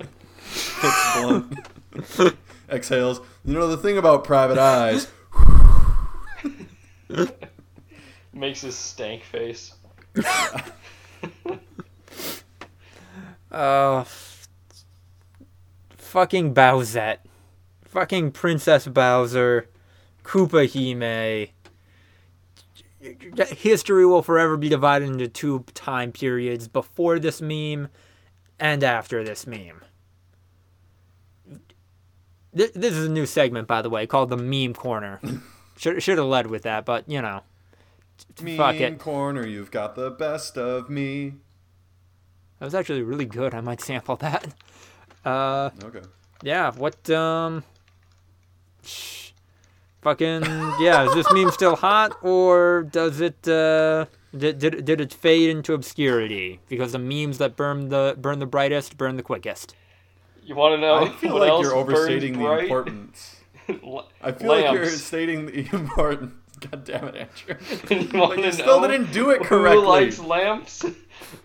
[0.83, 2.37] it's blunt.
[2.71, 3.21] Exhales.
[3.45, 5.09] You know the thing about private eyes.
[8.33, 9.75] Makes his stank face.
[13.51, 14.05] uh,
[15.97, 17.19] fucking Bowsette,
[17.85, 19.69] fucking Princess Bowser,
[20.25, 21.54] Koopa Hime.
[23.57, 27.89] History will forever be divided into two time periods: before this meme
[28.59, 29.83] and after this meme.
[32.57, 35.21] Th- This is a new segment, by the way, called the Meme Corner.
[35.77, 37.41] Should should have led with that, but you know,
[38.41, 38.97] Mean fuck it.
[39.01, 41.35] corner, you've got the best of me.
[42.61, 43.53] That was actually really good.
[43.55, 44.55] I might sample that.
[45.25, 46.03] Uh, Okay.
[46.45, 46.71] yeah.
[46.71, 47.11] What?
[47.11, 47.65] Um.
[48.85, 49.24] sh-
[50.05, 50.43] Fucking
[50.81, 51.07] yeah.
[51.09, 53.49] Is this meme still hot, or does it?
[53.49, 54.05] Uh,
[54.37, 56.61] did, did did it fade into obscurity?
[56.69, 59.75] Because the memes that burn the burn the brightest burn the quickest.
[60.45, 63.37] You want to know I feel what like you're overstating burns the importance.
[63.83, 66.35] L- I feel like you're stating the importance.
[66.71, 67.57] God damn it, Andrew.
[68.03, 70.05] You But you still know didn't do it correctly Who correctly.
[70.05, 70.85] likes lamps?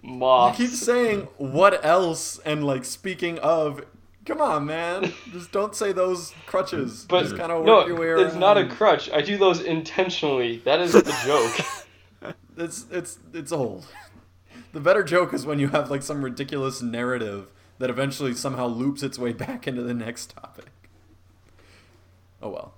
[0.03, 3.85] You keep saying what else and like speaking of.
[4.29, 5.11] Come on, man.
[5.31, 7.07] Just don't say those crutches.
[7.09, 8.27] But Just kind of no, your way around.
[8.27, 9.09] it's not a crutch.
[9.11, 10.59] I do those intentionally.
[10.65, 12.35] That is the joke.
[12.57, 13.85] It's it's it's old.
[14.73, 19.01] The better joke is when you have like some ridiculous narrative that eventually somehow loops
[19.01, 20.65] its way back into the next topic.
[22.41, 22.73] Oh well.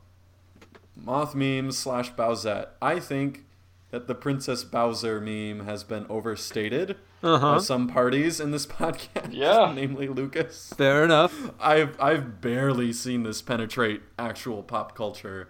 [0.95, 2.67] Moth memes slash Bowsette.
[2.79, 3.45] I think
[3.89, 7.53] that the Princess Bowser meme has been overstated Uh-huh.
[7.55, 9.29] by some parties in this podcast.
[9.31, 9.71] Yeah.
[9.75, 10.73] namely Lucas.
[10.75, 11.51] Fair enough.
[11.59, 15.49] I've I've barely seen this penetrate actual pop culture.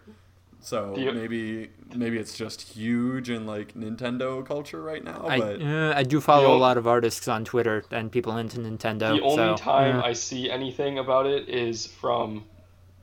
[0.63, 5.25] So you- maybe maybe it's just huge in like Nintendo culture right now.
[5.27, 8.11] I, But uh, I do follow The a o- lot of artists on Twitter and
[8.11, 9.15] people into Nintendo.
[9.17, 10.03] The only so, time yeah.
[10.03, 12.45] I see anything about it is from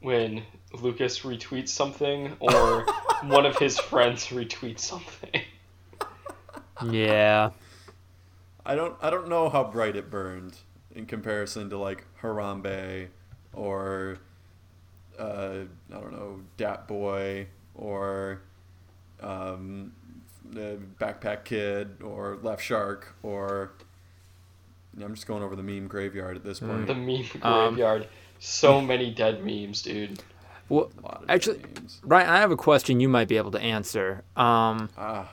[0.02, 0.44] when
[0.80, 2.86] Lucas retweets something or
[3.24, 5.42] one of his friends retweets something.
[6.90, 7.50] yeah.
[8.68, 10.56] I don't I don't know how bright it burned
[10.94, 13.08] in comparison to like Harambe
[13.54, 14.18] or
[15.18, 15.60] uh,
[15.90, 18.42] I don't know Dat Boi or
[19.20, 19.92] um,
[20.50, 23.72] the Backpack Kid or Left Shark or
[25.02, 26.86] I'm just going over the meme graveyard at this point.
[26.86, 28.08] The meme Um, graveyard.
[28.40, 30.22] So many dead memes, dude.
[30.68, 32.00] Well, A lot of actually, memes.
[32.04, 34.22] Ryan, I have a question you might be able to answer.
[34.36, 35.30] Um, Ah,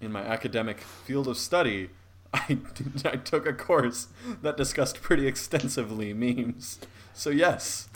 [0.00, 1.90] in my academic field of study,
[2.34, 2.58] I,
[3.04, 4.08] I took a course
[4.40, 6.78] that discussed pretty extensively memes.
[7.14, 7.88] So, yes,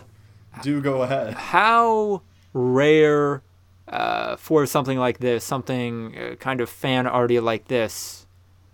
[0.63, 1.35] do go ahead.
[1.35, 2.23] how
[2.53, 3.43] rare
[3.89, 8.27] uh, for something like this, something uh, kind of fan arty like this,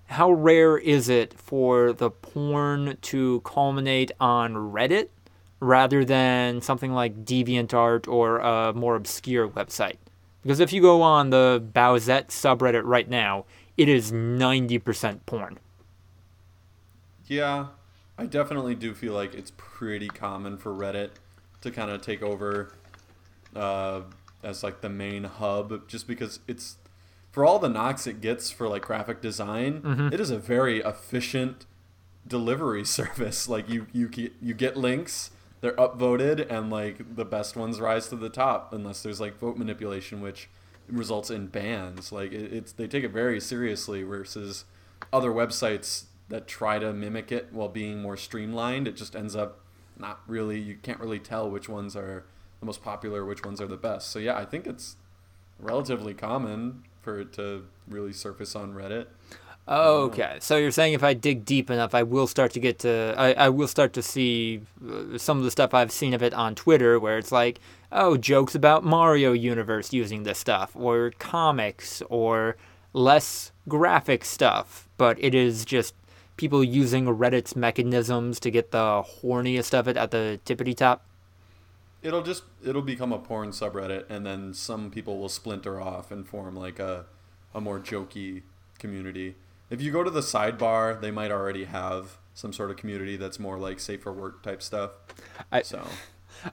[0.07, 5.09] how rare is it for the porn to culminate on Reddit
[5.61, 9.97] rather than something like DeviantArt or a more obscure website?
[10.43, 13.45] Because if you go on the Bowsette subreddit right now,
[13.83, 15.59] it is 90% porn.
[17.27, 17.67] Yeah,
[18.17, 21.11] I definitely do feel like it's pretty common for Reddit
[21.63, 22.73] to kind of take over
[23.57, 24.03] uh,
[24.45, 26.77] as like the main hub, just because it's
[27.33, 29.81] for all the knocks it gets for like graphic design,
[30.13, 31.67] it is a very efficient
[32.27, 33.49] delivery service.
[33.49, 34.09] Like you you
[34.41, 39.03] you get links, they're upvoted, and like the best ones rise to the top, unless
[39.03, 40.49] there's like vote manipulation, which
[40.93, 42.13] results in bans.
[42.13, 44.65] Like it, it's they take it very seriously versus
[45.13, 48.87] other websites that try to mimic it while being more streamlined.
[48.87, 49.61] It just ends up
[49.99, 50.59] not really.
[50.59, 52.25] You can't really tell which ones are
[52.61, 54.11] the most popular, which ones are the best.
[54.11, 54.97] So yeah, I think it's
[55.59, 59.07] relatively common for it to really surface on Reddit.
[59.69, 63.15] Okay, so you're saying if I dig deep enough, I will start to get to,
[63.17, 66.35] I, I will start to see uh, some of the stuff I've seen of it
[66.35, 67.61] on Twitter, where it's like,
[67.93, 72.57] oh, jokes about Mario Universe using this stuff, or comics, or
[72.93, 75.95] less graphic stuff, but it is just
[76.37, 81.07] people using Reddit's mechanisms to get the horniest of it at the tippity top.
[82.03, 86.27] It'll just it'll become a porn subreddit, and then some people will splinter off and
[86.27, 87.05] form like a
[87.55, 88.43] a more jokey
[88.81, 89.37] community.
[89.73, 93.39] If you go to the sidebar, they might already have some sort of community that's
[93.41, 94.91] more like safer work type stuff.
[95.51, 95.85] I- so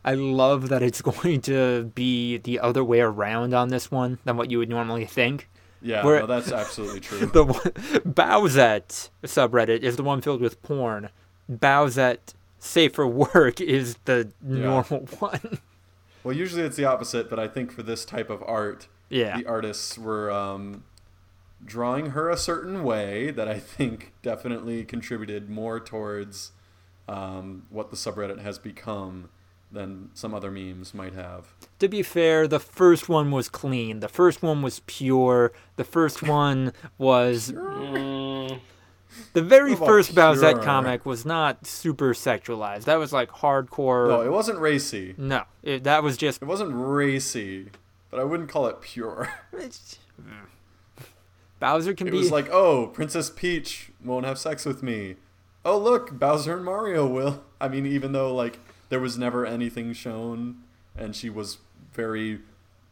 [0.03, 4.37] I love that it's going to be the other way around on this one than
[4.37, 5.49] what you would normally think.
[5.81, 7.25] yeah, We're- no, that's absolutely true.
[7.27, 7.61] the one,
[8.05, 11.09] Bowsette subreddit is the one filled with porn.
[11.51, 15.59] Bowsette Safe for Work is the normal one.
[16.23, 19.37] well, usually it's the opposite, but I think for this type of art, yeah.
[19.37, 20.83] the artists were um,
[21.65, 26.51] drawing her a certain way that I think definitely contributed more towards
[27.07, 29.29] um, what the subreddit has become
[29.71, 31.53] than some other memes might have.
[31.77, 33.99] To be fair, the first one was clean.
[33.99, 35.51] The first one was pure.
[35.75, 38.59] The first one was Mm,
[39.33, 40.63] the very first Bowsette pure?
[40.63, 42.83] comic was not super sexualized.
[42.85, 44.07] That was like hardcore.
[44.07, 45.13] No, it wasn't racy.
[45.17, 47.69] No, it, that was just It wasn't racy,
[48.11, 49.31] but I wouldn't call it pure.
[51.59, 55.15] Bowser can It be was like, oh, Princess Peach won't have sex with me.
[55.65, 57.43] Oh, look, Bowser and Mario will.
[57.59, 60.63] I mean, even though, like, there was never anything shown,
[60.97, 61.57] and she was
[61.93, 62.39] very,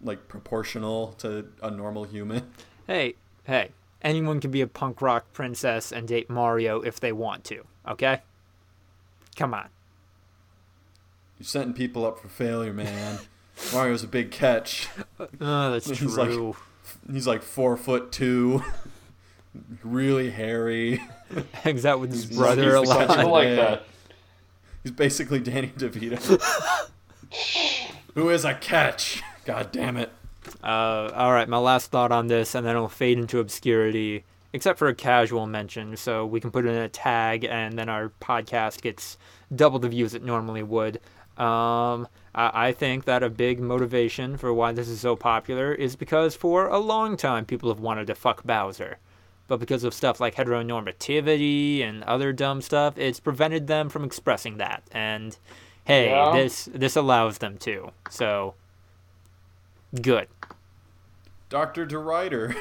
[0.01, 2.51] like, proportional to a normal human.
[2.87, 3.15] hey,
[3.45, 3.69] hey,
[4.01, 8.21] anyone can be a punk rock princess and date Mario if they want to, okay?
[9.37, 9.69] Come on.
[11.39, 13.19] You're setting people up for failure, man.
[13.73, 14.87] Mario's a big catch.
[15.19, 15.27] Oh,
[15.71, 16.55] that's He's like- true.
[17.11, 18.63] He's like four foot two,
[19.83, 21.01] really hairy.
[21.53, 23.27] Hangs out with his He's- brother he's a lot.
[23.27, 23.83] like that.
[24.83, 26.39] He's basically Danny DeVito.
[28.15, 29.21] Who is a catch?
[29.45, 30.11] God damn it.
[30.63, 34.79] Uh, all right, my last thought on this, and then it'll fade into obscurity, except
[34.79, 35.97] for a casual mention.
[35.97, 39.17] So we can put it in a tag, and then our podcast gets
[39.53, 40.99] double the views it normally would.
[41.37, 45.95] Um, I, I think that a big motivation for why this is so popular is
[45.95, 48.97] because for a long time people have wanted to fuck Bowser.
[49.47, 54.57] But because of stuff like heteronormativity and other dumb stuff, it's prevented them from expressing
[54.57, 54.83] that.
[54.91, 55.37] And
[55.85, 56.31] hey, Yeah.
[56.33, 57.91] this this allows them to.
[58.09, 58.55] So
[60.01, 60.27] good.
[61.49, 61.85] Dr.
[61.87, 62.55] DeRider,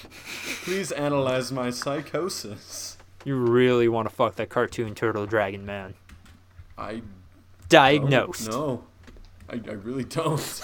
[0.64, 2.96] please analyze my psychosis.
[3.26, 5.92] You really want to fuck that cartoon turtle dragon man.
[6.78, 7.02] I
[7.72, 8.50] Diagnosed.
[8.50, 8.84] No,
[9.48, 10.62] I, I really don't.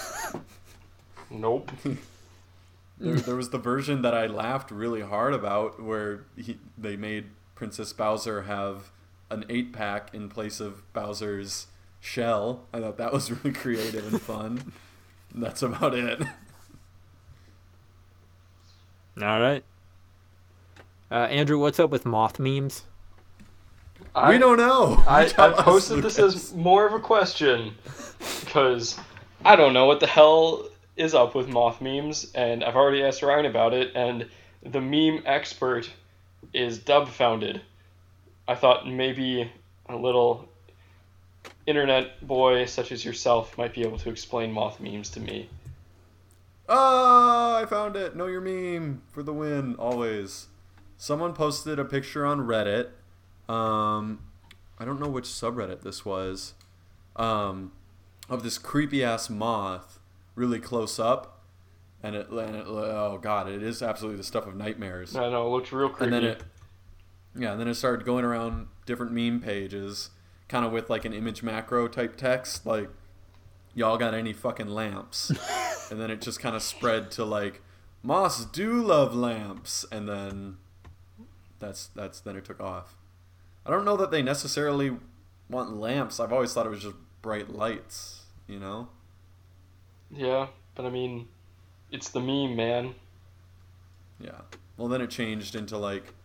[1.29, 1.71] Nope.
[2.99, 7.25] there, there was the version that I laughed really hard about where he, they made
[7.55, 8.91] Princess Bowser have
[9.29, 11.67] an eight pack in place of Bowser's
[11.99, 12.67] shell.
[12.73, 14.73] I thought that was really creative and fun.
[15.35, 16.21] That's about it.
[19.21, 19.63] All right.
[21.11, 22.83] Uh, Andrew, what's up with moth memes?
[24.15, 25.03] I, we don't know.
[25.07, 27.75] I, I posted this as more of a question
[28.41, 28.97] because
[29.45, 33.21] I don't know what the hell is up with moth memes, and I've already asked
[33.21, 34.27] Ryan about it, and
[34.63, 35.89] the meme expert
[36.53, 37.61] is dumbfounded.
[38.47, 39.51] I thought maybe
[39.87, 40.49] a little
[41.65, 45.49] internet boy such as yourself might be able to explain moth memes to me.
[46.67, 48.15] Oh, I found it.
[48.15, 50.47] Know your meme for the win, always.
[50.97, 52.89] Someone posted a picture on Reddit.
[53.49, 54.19] Um,
[54.77, 56.53] I don't know which subreddit this was.
[57.15, 57.73] Um,
[58.29, 59.99] of this creepy ass moth,
[60.35, 61.41] really close up,
[62.03, 65.15] and it, and it, oh god, it is absolutely the stuff of nightmares.
[65.15, 66.15] I know it looks real creepy.
[66.15, 66.43] And then it,
[67.35, 70.11] yeah, and then it started going around different meme pages,
[70.47, 72.89] kind of with like an image macro type text, like,
[73.73, 75.31] y'all got any fucking lamps?
[75.91, 77.61] and then it just kind of spread to like,
[78.03, 80.57] moths do love lamps, and then
[81.57, 82.98] that's that's then it took off.
[83.69, 84.97] I don't know that they necessarily
[85.47, 86.19] want lamps.
[86.19, 88.87] I've always thought it was just bright lights, you know.
[90.09, 91.27] yeah, but I mean,
[91.91, 92.95] it's the meme, man.
[94.19, 94.41] Yeah.
[94.75, 96.15] Well, then it changed into like,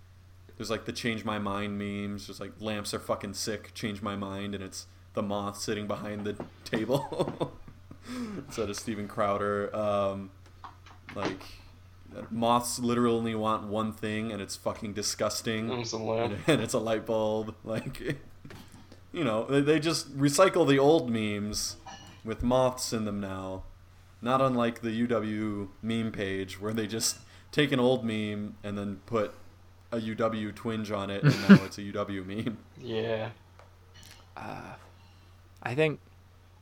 [0.56, 2.26] there's like the change my mind memes.
[2.26, 3.74] Just like lamps are fucking sick.
[3.74, 7.52] Change my mind, and it's the moth sitting behind the table
[8.38, 9.76] instead of Steven Crowder.
[9.76, 10.30] Um,
[11.14, 11.42] like
[12.30, 15.70] moths literally want one thing, and it's fucking disgusting.
[15.72, 16.38] It's a lamp.
[16.46, 17.54] and it's a light bulb.
[17.64, 18.18] Like,
[19.12, 21.76] you know, they, they just recycle the old memes
[22.24, 23.64] with moths in them now.
[24.20, 27.18] Not unlike the UW meme page, where they just
[27.52, 29.34] take an old meme and then put
[29.92, 32.58] a UW twinge on it, and now it's a UW meme.
[32.80, 33.30] Yeah.
[34.36, 34.74] Uh,
[35.62, 36.00] I think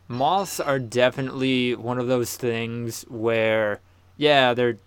[0.07, 3.81] moths are definitely one of those things where,
[4.17, 4.79] yeah, they're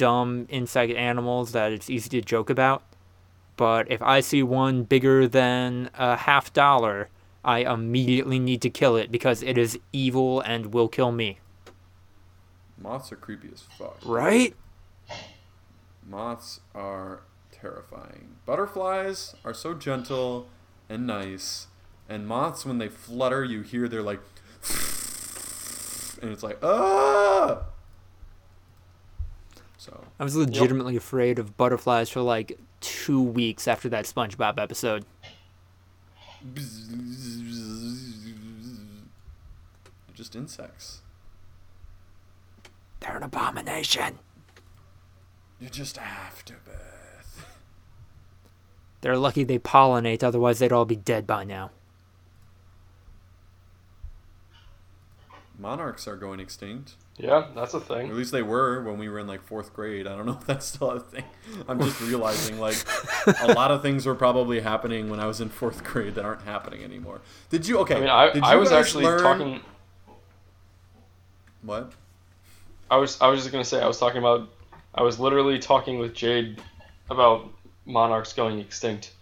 [0.00, 2.82] dumb insect animals that it's easy to joke about.
[3.58, 7.10] But if I see one bigger than a half dollar,
[7.44, 11.40] I immediately need to kill it because it is evil and will kill me.
[12.78, 13.98] Moths are creepy as fuck.
[14.06, 14.56] Right?
[16.08, 17.20] Moths are
[17.52, 18.36] terrifying.
[18.46, 20.48] Butterflies are so gentle
[20.88, 21.66] and nice,
[22.08, 24.20] and moths, when they flutter, you hear they're like,
[26.22, 27.64] and it's like, ah.
[29.90, 35.04] So I was legitimately afraid of butterflies for like two weeks after that SpongeBob episode.
[40.14, 41.00] just insects.
[43.00, 44.18] They're an abomination.
[45.58, 47.46] You just have to Beth.
[49.00, 51.70] They're lucky they pollinate, otherwise they'd all be dead by now.
[55.58, 56.94] Monarchs are going extinct.
[57.22, 58.08] Yeah, that's a Or thing.
[58.08, 60.06] at least they were when we were in like fourth grade.
[60.06, 61.24] I don't know if that's still a thing.
[61.68, 62.76] I'm just realizing like
[63.42, 66.42] a lot of things were probably happening when I was in fourth grade that aren't
[66.42, 67.20] happening anymore.
[67.50, 67.78] Did you?
[67.80, 67.96] Okay.
[67.96, 69.60] I mean, I, did I was actually learn- talking.
[71.62, 71.92] What?
[72.90, 74.48] I was I was just gonna say I was talking about.
[74.94, 76.60] I was literally talking with Jade
[77.10, 77.48] about
[77.86, 79.12] monarchs going extinct,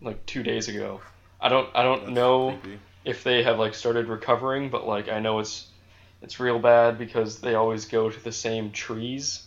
[0.00, 1.00] like two days ago.
[1.40, 2.78] I don't I don't That's know creepy.
[3.04, 5.68] if they have like started recovering, but like I know it's
[6.26, 9.44] it's real bad because they always go to the same trees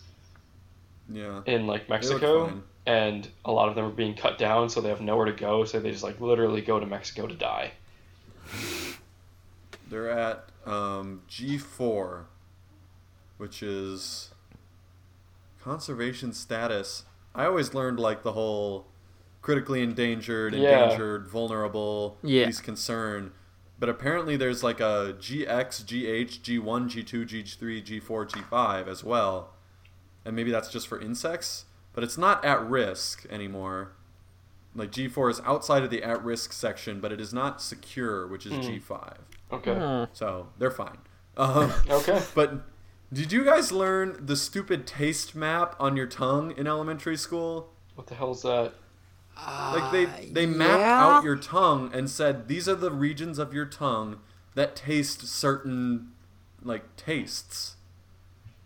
[1.12, 1.42] Yeah.
[1.46, 5.02] in like Mexico, and a lot of them are being cut down, so they have
[5.02, 7.74] nowhere to go, so they just like literally go to Mexico to die.
[9.90, 12.24] They're at um, G4,
[13.38, 14.30] which is
[15.62, 17.04] conservation status.
[17.36, 18.88] I always learned like the whole
[19.42, 20.84] critically endangered, Yeah.
[20.86, 22.46] endangered, vulnerable, Yeah.
[22.46, 23.34] least concern.
[23.80, 29.54] But apparently there's like a GX, GH, G1, G2, G3, G4, G5 as well.
[30.26, 33.94] And maybe that's just for insects, but it's not at risk anymore.
[34.76, 38.46] Like G4 is outside of the at risk section, but it is not secure, which
[38.46, 39.16] is G5.
[39.52, 39.74] Okay.
[39.74, 40.04] Hmm.
[40.14, 40.98] So they're fine.
[41.38, 42.22] Um, Okay.
[42.36, 42.66] but
[43.12, 47.74] did you guys learn the stupid taste map on your tongue in elementary school?
[47.96, 48.74] What the hell's that?
[49.48, 51.06] Like they uh, they mapped yeah.
[51.06, 54.20] out your tongue and said these are the regions of your tongue
[54.56, 56.12] that taste certain
[56.64, 57.76] like tastes.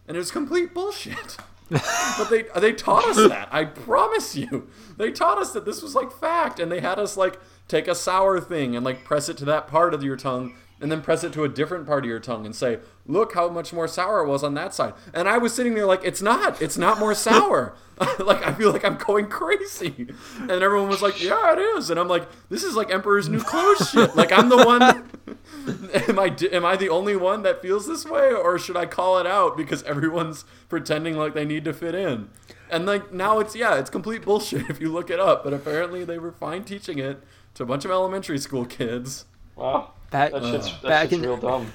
[0.07, 1.37] And it was complete bullshit.
[1.69, 3.49] but they they taught us that.
[3.51, 4.67] I promise you.
[4.97, 7.95] They taught us that this was like fact and they had us like take a
[7.95, 11.23] sour thing and like press it to that part of your tongue and then press
[11.23, 14.21] it to a different part of your tongue and say, "Look how much more sour
[14.23, 16.61] it was on that side." And I was sitting there like, "It's not.
[16.61, 17.75] It's not more sour."
[18.19, 20.07] like I feel like I'm going crazy.
[20.39, 23.41] And everyone was like, "Yeah, it is." And I'm like, "This is like Emperor's New
[23.41, 24.81] Clothes shit." Like I'm the one
[26.07, 29.19] am I am I the only one that feels this way or should I call
[29.19, 32.29] it out because everyone's pretending like they need to fit in?
[32.69, 36.03] And like now it's yeah, it's complete bullshit if you look it up, but apparently
[36.03, 37.21] they were fine teaching it
[37.55, 39.25] to a bunch of elementary school kids.
[39.55, 39.91] Wow.
[40.09, 41.71] Back, That shit's, back that shit's in- real dumb.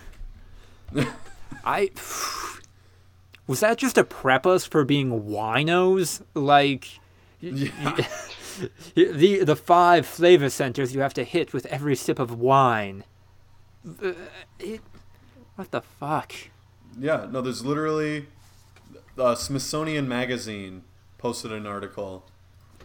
[1.64, 1.90] I
[3.46, 6.22] was that just to prep us for being winos?
[6.34, 6.98] Like
[7.40, 8.06] Yeah.
[8.94, 13.04] the the five flavor centers you have to hit with every sip of wine.
[14.02, 14.12] Uh,
[14.58, 14.80] it-
[15.56, 16.32] what the fuck?
[16.98, 18.26] Yeah, no, there's literally
[19.16, 20.84] the Smithsonian Magazine
[21.18, 22.24] posted an article,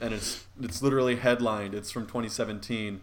[0.01, 1.75] and it's it's literally headlined.
[1.75, 3.01] It's from 2017.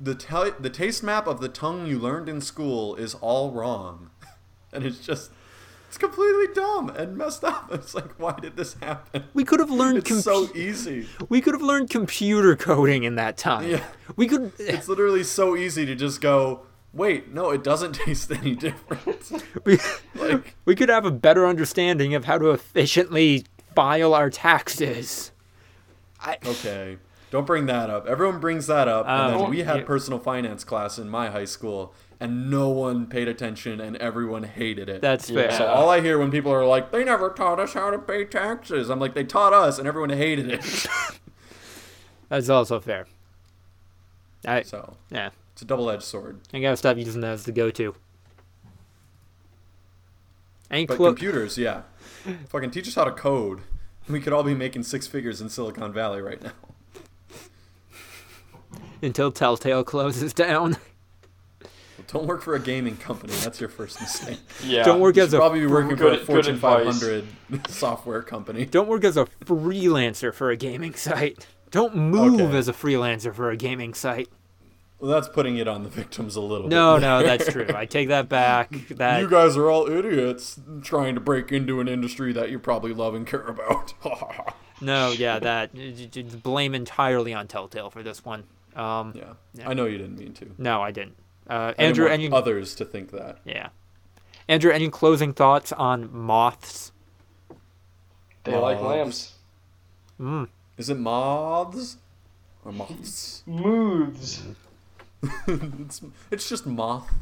[0.00, 4.10] The ta- the taste map of the tongue you learned in school is all wrong,
[4.76, 5.30] and it's just
[5.88, 7.70] it's completely dumb and messed up.
[7.72, 9.24] It's like, why did this happen?
[9.34, 11.08] We could have learned It's compu- so easy.
[11.28, 13.68] we could have learned computer coding in that time.
[13.70, 13.84] Yeah.
[14.16, 16.62] We could It's literally so easy to just go.
[16.92, 19.30] Wait, no, it doesn't taste any different.
[19.64, 19.78] we,
[20.14, 25.30] like, we could have a better understanding of how to efficiently file our taxes.
[26.20, 26.98] I, Okay.
[27.30, 28.06] Don't bring that up.
[28.06, 29.06] Everyone brings that up.
[29.06, 29.84] and Um, then we had yeah.
[29.84, 34.88] personal finance class in my high school, and no one paid attention, and everyone hated
[34.88, 35.00] it.
[35.02, 35.48] that's Yeah.
[35.48, 35.58] fair.
[35.58, 38.24] so all I hear when people are like, "They never taught us how to pay
[38.24, 40.86] taxes," I'm like, "They taught us, and everyone hated it."
[42.28, 43.06] That's also fair.
[44.44, 45.30] I so yeah.
[45.52, 46.40] it's a double-edged sword.
[46.52, 47.94] I gotta stop using that as the go-to.
[50.70, 51.82] Ain't But clo- computers, yeah,
[52.48, 53.60] fucking teach us how to code.
[54.08, 56.52] We could all be making six figures in Silicon Valley right now.
[59.02, 60.76] until Telltale closes down.
[62.08, 63.32] Don't work for a gaming company.
[63.42, 64.38] That's your first mistake.
[64.64, 64.82] Yeah.
[64.84, 67.24] Don't work as a probably be working for a Fortune 500
[67.68, 68.64] software company.
[68.66, 71.46] Don't work as a freelancer for a gaming site.
[71.70, 72.56] Don't move Okay.
[72.56, 74.28] as a freelancer for a gaming site.
[74.98, 77.02] Well, that's putting it on the victims a little No, bit.
[77.02, 77.66] no, no, that's true.
[77.74, 78.70] I take that back.
[78.96, 82.94] That you guys are all idiots trying to break into an industry that you probably
[82.94, 83.92] love and care about.
[84.80, 88.44] no, yeah, that j- j- blame entirely on Telltale for this one.
[88.74, 89.32] Um, yeah.
[89.54, 89.68] Yeah.
[89.68, 90.50] I know you didn't mean to.
[90.58, 91.16] no, I didn't.
[91.48, 93.38] Uh, Andrew, any others to think that.
[93.44, 93.68] yeah,
[94.48, 96.92] Andrew, any closing thoughts on moths?
[98.44, 99.34] They like lambs.
[100.20, 100.48] Mm.
[100.78, 101.96] Is it moths
[102.64, 103.42] or moths?
[103.46, 104.42] Mooths.
[105.48, 107.12] it's, it's just moth.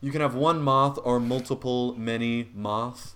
[0.00, 3.14] You can have one moth or multiple many moth.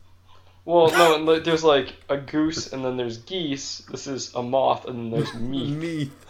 [0.64, 3.78] Well, no, there's like a goose, and then there's geese.
[3.90, 5.70] This is a moth, and then there's meat.
[5.70, 6.26] Meath.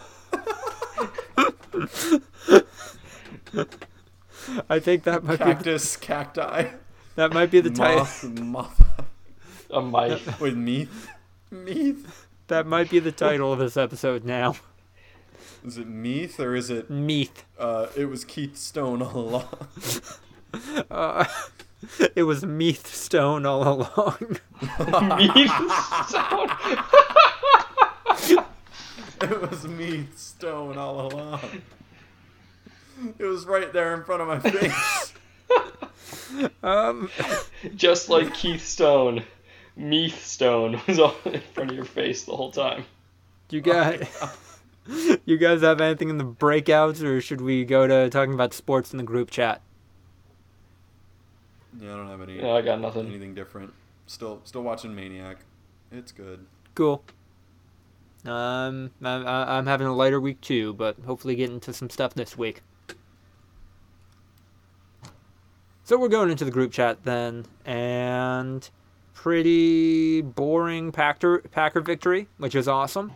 [4.69, 6.67] I think that might be Cactus, cacti.
[7.15, 7.99] that might be the title.
[7.99, 9.05] Moth, moth.
[9.71, 10.21] A mite.
[10.39, 11.07] Wait, meath?
[11.51, 12.27] Meath?
[12.47, 14.55] That might be the title of this episode now.
[15.65, 17.45] Is it Meath or is it Meath.
[17.57, 19.47] uh it was Keith Stone all along?
[20.91, 21.25] Uh,
[22.15, 24.37] it was Meith Stone all along.
[25.17, 25.49] meat
[26.07, 26.51] sound.
[29.21, 31.39] it was Meith Stone all along.
[33.19, 35.13] It was right there in front of my face.
[36.63, 37.11] Um,
[37.75, 39.23] Just like Keith Stone,
[39.75, 42.85] Meith Stone was all in front of your face the whole time.
[43.51, 44.07] you guys,
[45.25, 48.91] you guys have anything in the breakouts, or should we go to talking about sports
[48.91, 49.61] in the group chat?
[51.79, 53.05] Yeah, I don't have any Yeah, I got nothing.
[53.07, 53.71] anything different.
[54.07, 55.37] Still still watching Maniac.
[55.91, 56.45] It's good.
[56.73, 57.03] Cool.
[58.25, 62.35] Um, I'm, I'm having a lighter week too, but hopefully get into some stuff this
[62.37, 62.61] week.
[65.83, 68.69] So we're going into the group chat then, and
[69.13, 73.13] pretty boring Packer Packer victory, which is awesome.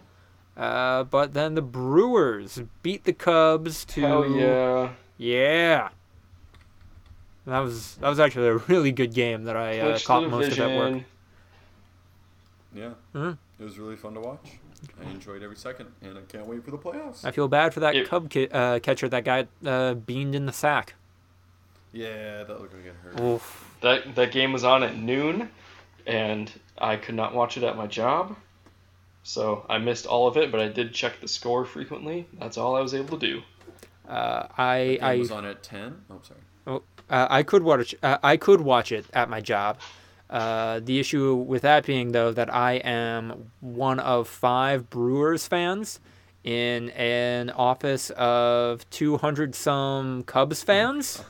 [0.55, 4.89] Uh, but then the Brewers beat the Cubs to Hell yeah.
[5.17, 5.89] yeah
[7.45, 10.31] That was that was actually a really good game that I uh, caught to the
[10.31, 10.91] most of at work.
[10.93, 11.05] Vision.
[12.73, 13.37] Yeah, Mhm.
[13.59, 14.59] it was really fun to watch.
[15.01, 17.23] I enjoyed every second, and I can't wait for the playoffs.
[17.25, 20.45] I feel bad for that It- Cub ki- uh, catcher that got uh, beamed in
[20.47, 20.95] the sack.
[21.93, 23.19] Yeah, that looked like it hurt.
[23.19, 23.75] Oof.
[23.81, 25.49] That that game was on at noon,
[26.05, 28.35] and I could not watch it at my job,
[29.23, 30.51] so I missed all of it.
[30.51, 32.27] But I did check the score frequently.
[32.39, 33.41] That's all I was able to do.
[34.07, 36.01] Uh, I game I was on at ten.
[36.09, 36.39] Oh, sorry.
[36.65, 37.95] Oh, uh, I could watch.
[38.01, 39.77] Uh, I could watch it at my job.
[40.29, 46.01] Uh, the issue with that being though that I am one of five Brewers fans
[46.43, 51.23] in an office of 200 some Cubs fans.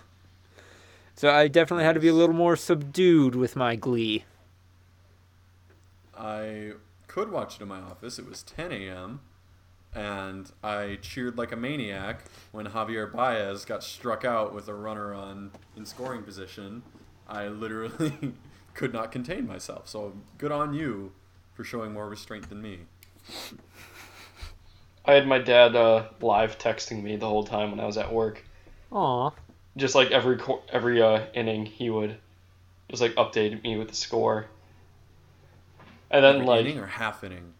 [1.17, 4.25] So I definitely had to be a little more subdued with my glee.
[6.15, 6.73] I
[7.07, 8.19] could watch it in my office.
[8.19, 9.21] It was 10 a.m.
[9.95, 15.11] And I cheered like a maniac when Javier Baez got struck out with a runner
[15.11, 16.83] on in scoring position.
[17.27, 18.35] I literally
[18.75, 19.89] could not contain myself.
[19.89, 21.13] So good on you
[21.55, 22.81] for showing more restraint than me.
[25.03, 28.13] I had my dad uh, live texting me the whole time when I was at
[28.13, 28.45] work.
[28.91, 29.31] Aw.
[29.77, 30.37] Just like every
[30.69, 32.17] every uh, inning, he would
[32.89, 34.47] just like update me with the score.
[36.11, 37.53] And then Every like inning or half inning.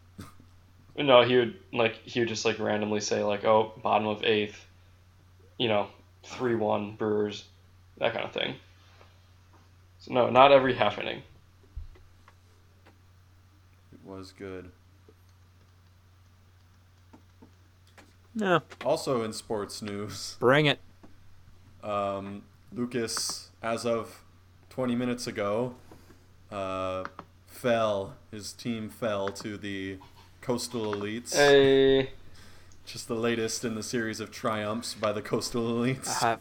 [0.97, 4.65] no, he would like he would just like randomly say like oh bottom of eighth,
[5.57, 5.87] you know,
[6.23, 7.45] three one Brewers,
[7.99, 8.55] that kind of thing.
[9.99, 11.21] So no, not every half inning.
[13.93, 14.71] It was good.
[18.33, 20.79] No, Also in sports news, bring it.
[21.83, 22.43] Um,
[22.73, 24.23] Lucas, as of
[24.69, 25.75] 20 minutes ago,
[26.51, 27.03] uh,
[27.45, 28.15] fell.
[28.31, 29.97] His team fell to the
[30.41, 31.35] Coastal Elites.
[31.35, 32.11] Hey,
[32.85, 36.23] Just the latest in the series of triumphs by the Coastal Elites.
[36.23, 36.37] Uh,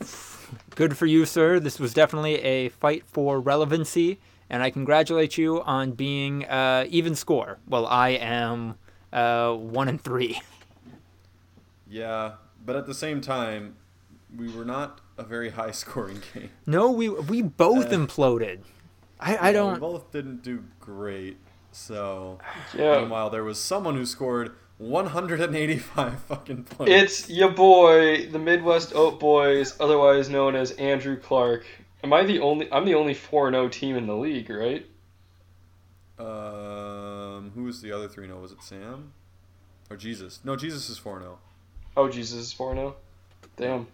[0.74, 1.58] good for you, sir.
[1.58, 4.18] This was definitely a fight for relevancy,
[4.48, 7.58] and I congratulate you on being uh, even score.
[7.66, 8.76] Well, I am
[9.12, 10.40] uh, one and three.
[11.88, 12.32] yeah,
[12.64, 13.76] but at the same time,
[14.36, 16.50] we were not a very high scoring game.
[16.66, 18.60] No, we we both Uh, imploded.
[19.18, 19.80] I, I don't.
[19.80, 21.38] both didn't do great.
[21.72, 22.38] So,
[22.74, 26.92] yeah, meanwhile, there was someone who scored 185 fucking points.
[26.92, 31.64] it's your boy, the Midwest Oat Boys, otherwise known as Andrew Clark.
[32.04, 32.70] Am I the only?
[32.72, 34.86] I'm the only four zero team in the league, right?
[36.18, 38.40] Um, who was the other 3 0?
[38.40, 39.12] Was it Sam?
[39.90, 40.40] Or Jesus?
[40.44, 41.38] No, Jesus is 4 0.
[41.98, 42.96] Oh Jesus, is four zero.
[43.56, 43.86] Damn,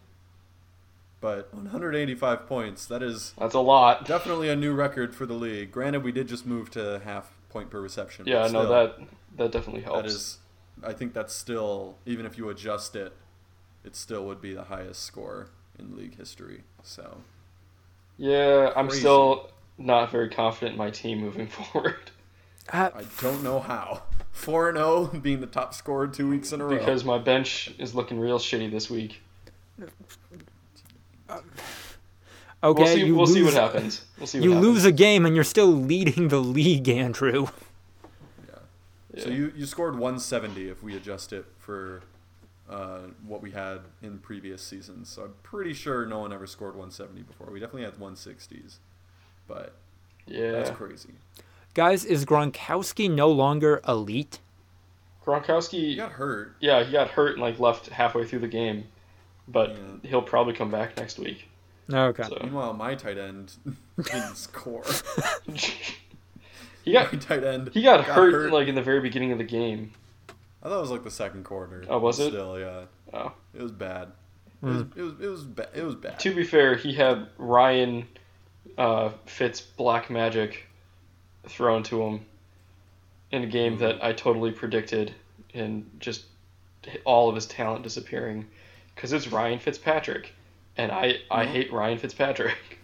[1.22, 4.04] But 185 points, that is that's a lot.
[4.06, 5.70] definitely a new record for the league.
[5.70, 8.26] Granted, we did just move to half point per reception.
[8.26, 8.98] Yeah, but no, that
[9.36, 10.02] that definitely helps.
[10.02, 10.38] That is,
[10.82, 13.12] I think that's still, even if you adjust it,
[13.84, 16.64] it still would be the highest score in league history.
[16.82, 17.18] So,
[18.16, 22.10] Yeah, I'm still not very confident in my team moving forward
[22.72, 24.02] Uh, I don't know how.
[24.32, 26.76] 4 0 being the top scorer two weeks in a row.
[26.78, 29.20] because my bench is looking real shitty this week.
[32.64, 33.04] Okay, we'll see.
[33.12, 34.04] we'll lose, see what happens.
[34.18, 34.38] We'll see.
[34.38, 34.66] What You happens.
[34.68, 37.48] lose a game and you're still leading the league, Andrew.
[39.18, 39.34] So Yeah.
[39.34, 42.02] you, you scored 170 if we adjust it for
[42.70, 45.10] uh, what we had in previous seasons.
[45.10, 47.48] So I'm pretty sure no one ever scored 170 before.
[47.50, 48.76] We definitely had 160s,
[49.46, 49.74] but
[50.26, 50.52] Yeah.
[50.52, 51.10] that's crazy.
[51.74, 54.38] Guys, is Gronkowski no longer elite?
[55.20, 55.96] He Gronkowski.
[55.96, 56.56] got hurt.
[56.60, 58.84] Yeah, he got hurt and like left halfway through the game,
[59.52, 60.10] but Yeah.
[60.10, 61.48] he'll probably come back next week.
[61.92, 62.22] Okay.
[62.22, 63.52] So Meanwhile, my tight end
[64.02, 64.84] didn't score.
[66.84, 69.44] he got my tight end he got, hurt, like in the very beginning of the
[69.44, 69.92] game.
[70.62, 71.84] I thought it was like the second quarter.
[71.88, 72.28] Oh, was it?
[72.30, 72.82] Still, yeah.
[73.12, 73.32] Oh.
[73.54, 74.08] It was bad.
[74.62, 74.68] It Hmm.
[74.76, 76.18] was it was it was, ba- it was bad.
[76.20, 78.06] To be fair, he had Ryan
[78.78, 80.66] uh, Fitz Black Magic
[81.48, 82.20] thrown to him
[83.32, 85.12] in a game that I totally predicted,
[85.52, 86.24] and just
[87.04, 88.46] all of his talent disappearing
[89.02, 90.32] because it's Ryan Fitzpatrick,
[90.76, 91.48] and I I Mhm.
[91.48, 92.56] hate Ryan Fitzpatrick.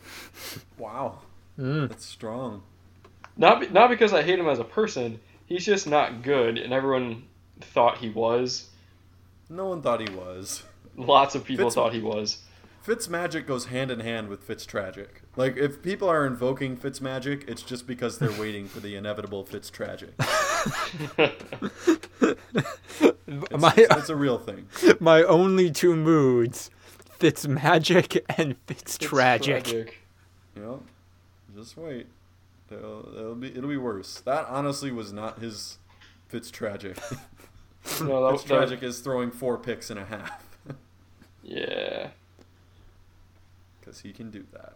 [0.79, 1.19] Wow,
[1.59, 1.89] Mm.
[1.89, 2.63] that's strong.
[3.37, 5.21] Not be, not because I hate him as a person.
[5.47, 7.25] He's just not good, and everyone
[7.61, 8.69] thought he was.
[9.49, 10.63] No one thought he was.
[10.97, 12.43] Lots of people Fitz- thought he was.
[12.89, 15.21] Fitz magic goes hand in hand with Fitz tragic.
[15.37, 19.45] Like if people are invoking Fitz magic, it's just because they're waiting for the inevitable
[19.45, 20.15] Fitz tragic.
[23.31, 24.69] It's, my it's a real thing.
[25.01, 26.71] my only two moods,
[27.19, 29.65] Fitz magic and Fitz tragic.
[29.65, 29.99] tragic.
[30.57, 30.83] You know,
[31.55, 32.07] just wait.
[32.71, 34.23] It'll, it'll be it'll be worse.
[34.23, 35.77] That honestly was not his
[36.29, 36.97] Fitz tragic.
[36.97, 40.49] No, Fitz that, that, tragic is throwing four picks and a half
[41.49, 42.09] yeah.
[43.89, 44.75] Because he can do that.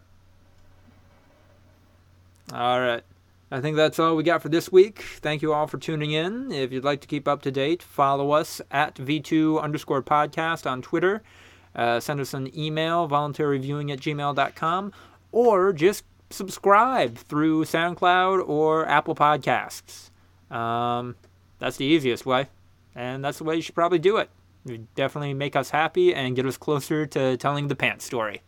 [2.52, 3.02] All right.
[3.50, 5.02] I think that's all we got for this week.
[5.20, 6.50] Thank you all for tuning in.
[6.50, 10.80] If you'd like to keep up to date, follow us at V2 underscore podcast on
[10.80, 11.22] Twitter.
[11.76, 14.92] Uh, send us an email, voluntaryviewing at gmail.com,
[15.30, 20.10] or just subscribe through SoundCloud or Apple Podcasts.
[20.50, 21.16] Um,
[21.58, 22.48] that's the easiest way,
[22.94, 24.30] and that's the way you should probably do it.
[24.64, 28.42] It would definitely make us happy and get us closer to telling the pants story.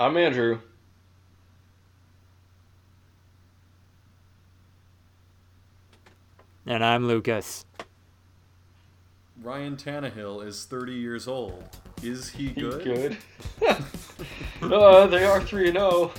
[0.00, 0.60] I'm Andrew.
[6.66, 7.64] And I'm Lucas.
[9.42, 11.64] Ryan Tannehill is 30 years old.
[12.00, 12.84] Is he good?
[12.84, 13.16] Good.
[14.72, 16.12] uh, they are 3 0.